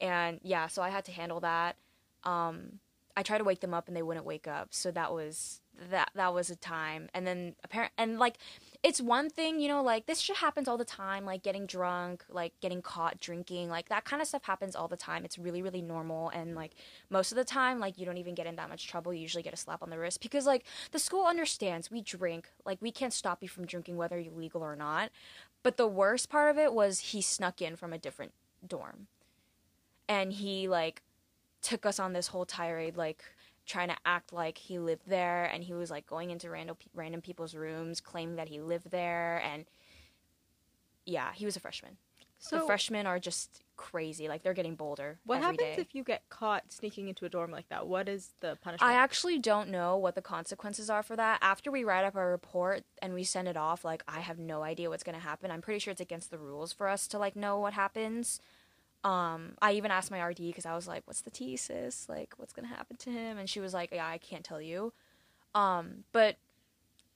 [0.00, 1.76] And yeah so i had to handle that.
[2.22, 2.78] Um,
[3.16, 4.68] i tried to wake them up and they wouldn't wake up.
[4.70, 7.08] So that was that that was a time.
[7.12, 8.38] And then apparent and like
[8.84, 12.22] it's one thing, you know, like this shit happens all the time, like getting drunk,
[12.28, 15.24] like getting caught drinking, like that kind of stuff happens all the time.
[15.24, 16.28] It's really, really normal.
[16.28, 16.72] And like
[17.08, 19.14] most of the time, like you don't even get in that much trouble.
[19.14, 22.50] You usually get a slap on the wrist because like the school understands we drink.
[22.66, 25.08] Like we can't stop you from drinking whether you're legal or not.
[25.62, 28.32] But the worst part of it was he snuck in from a different
[28.68, 29.06] dorm.
[30.10, 31.00] And he like
[31.62, 33.24] took us on this whole tirade like
[33.66, 37.20] trying to act like he lived there and he was like going into random random
[37.20, 39.64] people's rooms claiming that he lived there and
[41.06, 41.96] yeah, he was a freshman.
[42.38, 44.28] So the freshmen are just crazy.
[44.28, 45.18] Like they're getting bolder.
[45.24, 45.76] what happens day.
[45.78, 47.86] if you get caught sneaking into a dorm like that?
[47.86, 48.90] What is the punishment?
[48.90, 51.38] I actually don't know what the consequences are for that.
[51.40, 54.62] After we write up our report and we send it off, like I have no
[54.62, 55.50] idea what's gonna happen.
[55.50, 58.40] I'm pretty sure it's against the rules for us to like know what happens.
[59.04, 62.08] Um, I even asked my RD because I was like, "What's the T, sis?
[62.08, 64.92] Like, what's gonna happen to him?" And she was like, "Yeah, I can't tell you."
[65.54, 66.36] Um, but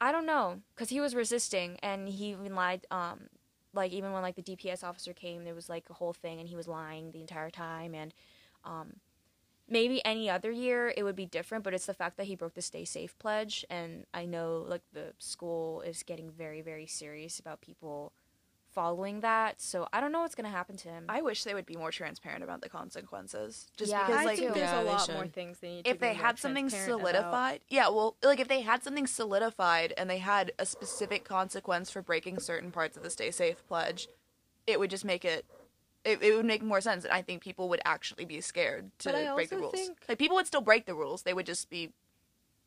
[0.00, 2.86] I don't know because he was resisting and he even lied.
[2.90, 3.28] Um,
[3.74, 6.48] like even when like the DPS officer came, there was like a whole thing and
[6.48, 8.14] he was lying the entire time and
[8.64, 8.94] um
[9.68, 12.54] maybe any other year it would be different but it's the fact that he broke
[12.54, 17.38] the stay safe pledge and i know like the school is getting very very serious
[17.38, 18.12] about people
[18.78, 21.54] following that so i don't know what's going to happen to him I wish they
[21.54, 23.66] would be more transparent about the consequences.
[23.76, 25.90] Just Yeah, because I like think there's Yeah, a lot more things they need to
[25.90, 27.12] if be they more had something transparent about.
[27.12, 31.90] solidified yeah well like if they had something solidified and they had a specific consequence
[31.90, 34.08] for breaking certain parts of the stay safe pledge
[34.66, 35.44] it would just make it
[36.04, 39.08] it, it would make more sense and i think people would actually be scared to
[39.08, 41.46] But I break the rules think- like people would still break the rules they would
[41.46, 41.90] just be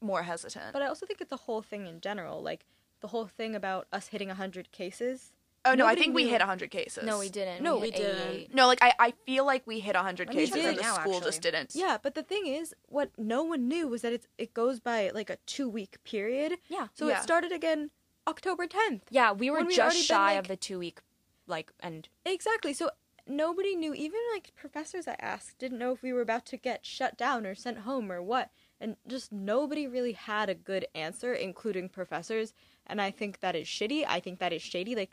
[0.01, 2.41] more hesitant But I also think it's a whole thing in general.
[2.41, 2.65] Like
[3.01, 5.31] the whole thing about us hitting 100 cases.
[5.65, 7.81] Oh no i nobody think we knew- hit 100 cases no we didn't No, hit
[7.81, 8.27] we didn't.
[8.29, 8.55] 88.
[8.55, 10.81] no like i, I feel like we hit 100 I mean, cases did and the
[10.81, 11.29] now, school actually.
[11.29, 14.53] just didn't Yeah, but the thing is, what no one knew was that it's, it
[14.53, 16.57] goes by like a two week period.
[16.69, 17.17] yeah So Yeah.
[17.19, 17.91] it started again
[18.27, 19.01] October 10th.
[19.09, 20.99] yeah we were When we'd just already been, shy like- of the two week
[21.47, 22.73] like and Exactly.
[22.73, 22.89] So
[23.27, 23.93] nobody knew.
[23.93, 27.45] Even like professors I asked didn't know if we were about to get shut down
[27.45, 28.49] or sent home or what.
[28.79, 32.53] And just nobody really had a good answer, including professors.
[32.87, 34.05] And I think that is shitty.
[34.07, 34.95] I think that is shady.
[34.95, 35.11] Like,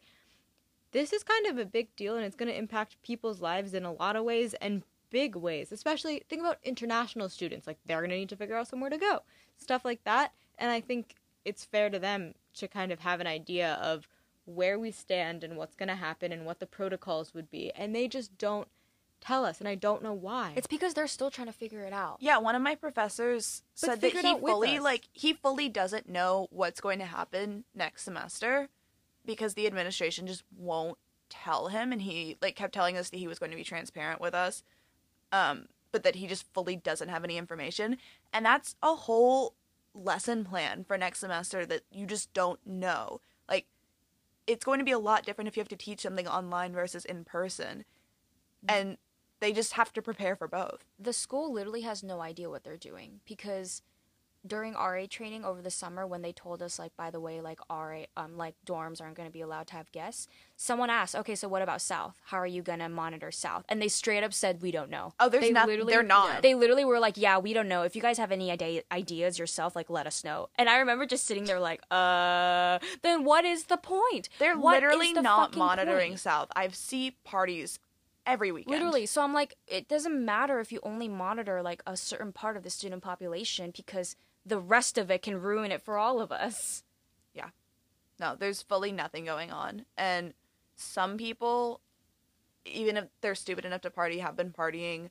[0.93, 3.85] this is kind of a big deal and it's going to impact people's lives in
[3.85, 5.73] a lot of ways and big ways.
[5.73, 7.67] Especially, think about international students.
[7.67, 9.23] Like, they're going to need to figure out somewhere to go.
[9.57, 10.33] Stuff like that.
[10.59, 11.15] And I think
[11.45, 14.09] it's fair to them to kind of have an idea of
[14.45, 17.71] where we stand and what's going to happen and what the protocols would be.
[17.73, 18.69] And they just don't
[19.21, 19.61] tell us.
[19.61, 20.53] And I don't know why.
[20.57, 23.87] it's because they're still trying to figure it out Yeah, one of my professors But
[23.87, 27.65] said that figure he out fully like he fully doesn't know what's going to happen
[27.75, 28.69] next semester
[29.29, 30.97] because the administration just won't
[31.29, 34.23] tell him and he like kept telling us that he was going to be transparent
[34.23, 34.65] with us.
[35.31, 37.99] Um but that he just fully doesn't have any information
[38.33, 39.55] and that's a whole
[39.95, 43.21] lesson plan for next semester that you just don't know.
[43.49, 43.67] Like
[44.47, 47.05] it's going to be a lot different if you have to teach something online versus
[47.05, 47.85] in person.
[48.67, 48.97] And
[49.41, 50.87] they just have to prepare for both.
[50.99, 53.83] the school literally has no idea what they're doing because
[54.47, 57.59] during RA training over the summer when they told us like by the way like
[57.69, 61.35] RA um like dorms aren't going to be allowed to have guests someone asked okay
[61.35, 64.33] so what about south how are you going to monitor south and they straight up
[64.33, 66.43] said we don't know Oh, there's they not- literally- they're not.
[66.43, 69.39] they literally were like yeah we don't know if you guys have any idea- ideas
[69.39, 73.45] yourself like let us know and I remember just sitting there like uh then what
[73.45, 76.21] is the point They're What is literally the not monitoring point?
[76.21, 76.49] South.
[76.55, 77.79] I've see parties
[78.27, 78.73] every weekend.
[78.77, 79.07] Literally.
[79.07, 82.63] So I'm like, it doesn't matter if you only monitor like a certain part of
[82.63, 84.17] the student population because
[84.49, 86.83] the rest of it can ruin it for all of us.
[87.35, 87.51] Yeah.
[88.19, 89.85] No, there's fully nothing going on.
[89.97, 90.35] And
[90.77, 91.81] some people,
[92.65, 95.11] even if they're stupid enough to party, have been partying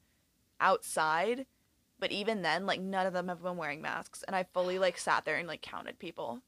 [0.60, 1.46] outside.
[2.00, 4.24] But even then, like none of them have been wearing masks.
[4.28, 6.42] And I fully like sat there and like counted people.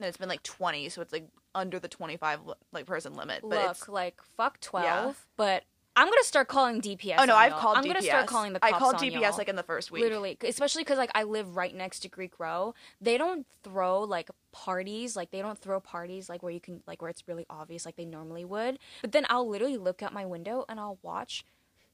[0.00, 2.40] And it's been like 20, so it's like under the 25
[2.72, 3.42] like person limit.
[3.42, 5.12] But Look, it's like fuck twelve, Yeah.
[5.36, 5.64] but
[5.94, 7.16] I'm gonna start calling DPS.
[7.18, 7.60] oh no, I've y'all.
[7.60, 7.88] called I'm DPS.
[7.88, 9.36] gonna start calling the Cops I called DPS y'all.
[9.38, 10.02] like in the first week.
[10.02, 12.74] Literally, especially because like I live right next to Greek Row.
[13.00, 17.02] They don't throw like parties, like they don't throw parties like where you can like
[17.02, 18.78] where it's really obvious like they normally would.
[19.02, 21.44] But then I'll literally look out my window and I'll watch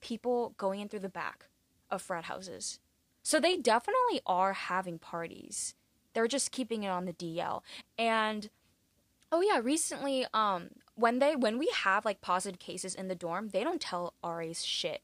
[0.01, 1.47] people going in through the back
[1.91, 2.79] of frat houses.
[3.23, 5.75] So they definitely are having parties.
[6.15, 7.63] They're just keeping it on the DL.
[7.99, 8.49] And
[9.33, 10.69] oh yeah, recently um
[10.99, 14.65] when they when we have like positive cases in the dorm, they don't tell RAs
[14.65, 15.03] shit.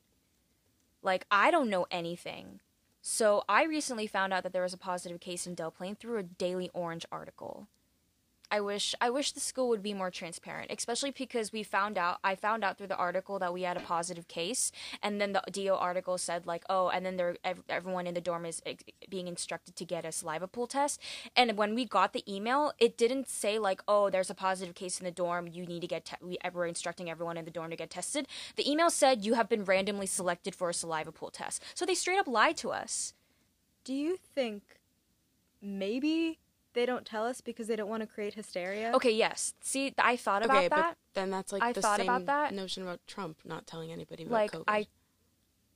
[1.02, 2.60] Like I don't know anything.
[3.00, 6.22] So I recently found out that there was a positive case in Del through a
[6.22, 7.68] Daily Orange article.
[8.54, 12.18] I wish I wish the school would be more transparent, especially because we found out
[12.22, 14.70] I found out through the article that we had a positive case,
[15.02, 18.20] and then the DO article said like, oh, and then there ev- everyone in the
[18.20, 18.62] dorm is
[19.10, 21.00] being instructed to get a saliva pool test,
[21.34, 25.00] and when we got the email, it didn't say like, oh, there's a positive case
[25.00, 27.70] in the dorm, you need to get te- we we're instructing everyone in the dorm
[27.70, 28.28] to get tested.
[28.54, 31.96] The email said you have been randomly selected for a saliva pool test, so they
[31.96, 33.14] straight up lied to us.
[33.82, 34.62] Do you think
[35.60, 36.38] maybe
[36.74, 38.92] they don't tell us because they don't want to create hysteria?
[38.94, 39.54] Okay, yes.
[39.60, 40.96] See, I thought about okay, that.
[41.14, 42.52] but then that's like I the thought same about that.
[42.52, 44.64] notion about Trump not telling anybody about like COVID.
[44.68, 44.86] I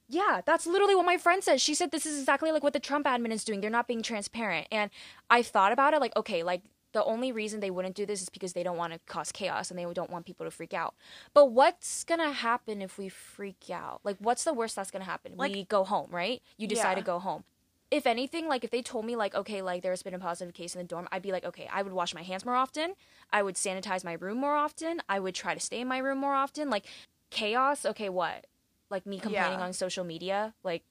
[0.09, 1.61] Yeah, that's literally what my friend says.
[1.63, 3.61] She said this is exactly like what the Trump admin is doing.
[3.61, 4.67] They're not being transparent.
[4.73, 4.91] And
[5.31, 8.31] I thought about it like, okay, like the only reason they wouldn't do this is
[8.31, 10.95] because they don't want to cause chaos and they don't want people to freak out.
[11.35, 14.01] But what's going to happen if we freak out?
[14.05, 15.33] Like what's the worst that's going to happen?
[15.37, 16.41] Like- we go home, right?
[16.57, 16.95] You decide Yeah.
[16.97, 17.45] to go home.
[17.91, 20.75] If anything, like if they told me like, okay, like there's been a positive case
[20.75, 22.95] in the dorm, I'd be like, okay, I would wash my hands more often.
[23.33, 25.01] I would sanitize my room more often.
[25.09, 26.69] I would try to stay in my room more often.
[26.69, 26.85] Like
[27.31, 28.47] chaos, okay, what?
[28.91, 29.65] Like me complaining Yeah.
[29.65, 30.83] on social media, like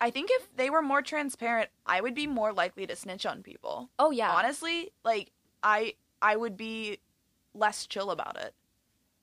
[0.00, 3.42] I think if they were more transparent, I would be more likely to snitch on
[3.42, 3.88] people.
[3.98, 4.30] Oh yeah.
[4.30, 5.32] Honestly, like
[5.62, 6.98] I I would be
[7.54, 8.54] less chill about it.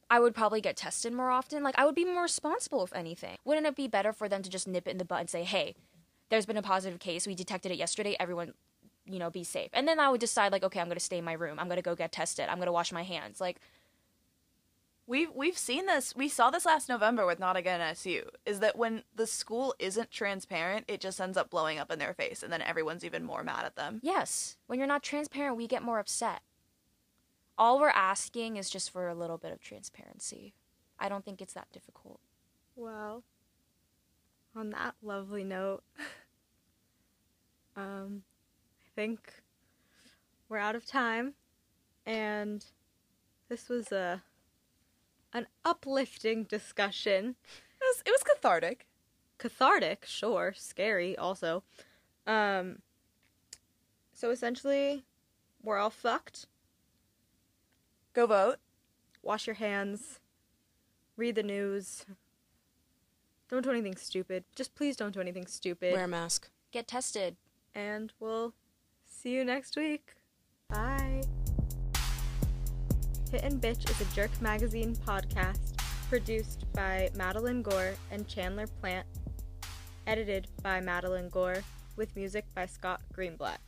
[0.09, 1.63] I would probably get tested more often.
[1.63, 3.37] Like I would be more responsible if anything.
[3.45, 5.43] Wouldn't it be better for them to just nip it in the butt and say,
[5.43, 5.75] "Hey,
[6.29, 7.27] there's been a positive case.
[7.27, 8.15] We detected it yesterday.
[8.19, 8.53] Everyone,
[9.05, 11.17] you know, be safe." And then I would decide like, "Okay, I'm going to stay
[11.17, 11.59] in my room.
[11.59, 12.47] I'm going to go get tested.
[12.49, 13.59] I'm going to wash my hands." Like
[15.05, 16.15] We've we've seen this.
[16.15, 18.23] We saw this last November with Not Again SU.
[18.45, 22.13] Is that when the school isn't transparent, it just ends up blowing up in their
[22.13, 23.99] face, and then everyone's even more mad at them.
[24.01, 26.41] yes, when you're not transparent, we get more upset.
[27.57, 30.53] All we're asking is just for a little bit of transparency.
[30.97, 32.21] I don't think it's that difficult.
[32.75, 33.23] Well,
[34.55, 35.83] on that lovely note,
[37.75, 38.23] um,
[38.81, 39.19] I think
[40.49, 41.33] we're out of time,
[42.05, 42.63] and
[43.49, 44.23] this was a
[45.33, 47.35] an uplifting discussion.
[47.81, 48.85] It was, it was cathartic.
[49.39, 51.63] Cathartic, sure, scary also.
[52.27, 52.79] Um,
[54.13, 55.03] so essentially,
[55.63, 56.45] we're all fucked.
[58.13, 58.57] Go vote.
[59.23, 60.19] Wash your hands.
[61.17, 62.05] Read the news.
[63.53, 64.45] Don't do anything stupid.
[64.55, 65.93] Just please don't do anything stupid.
[65.93, 66.49] Wear a mask.
[66.71, 67.35] Get tested.
[67.75, 68.55] and we'll
[69.05, 70.15] see you next week.
[70.69, 71.21] Bye.
[73.31, 75.77] Hit and Bitch is a Jerk Magazine podcast
[76.09, 79.05] produced by Madeline Gore and Chandler Plant,
[80.07, 81.63] edited by Madeline Gore,
[81.95, 83.59] with music by Scott Greenblatt.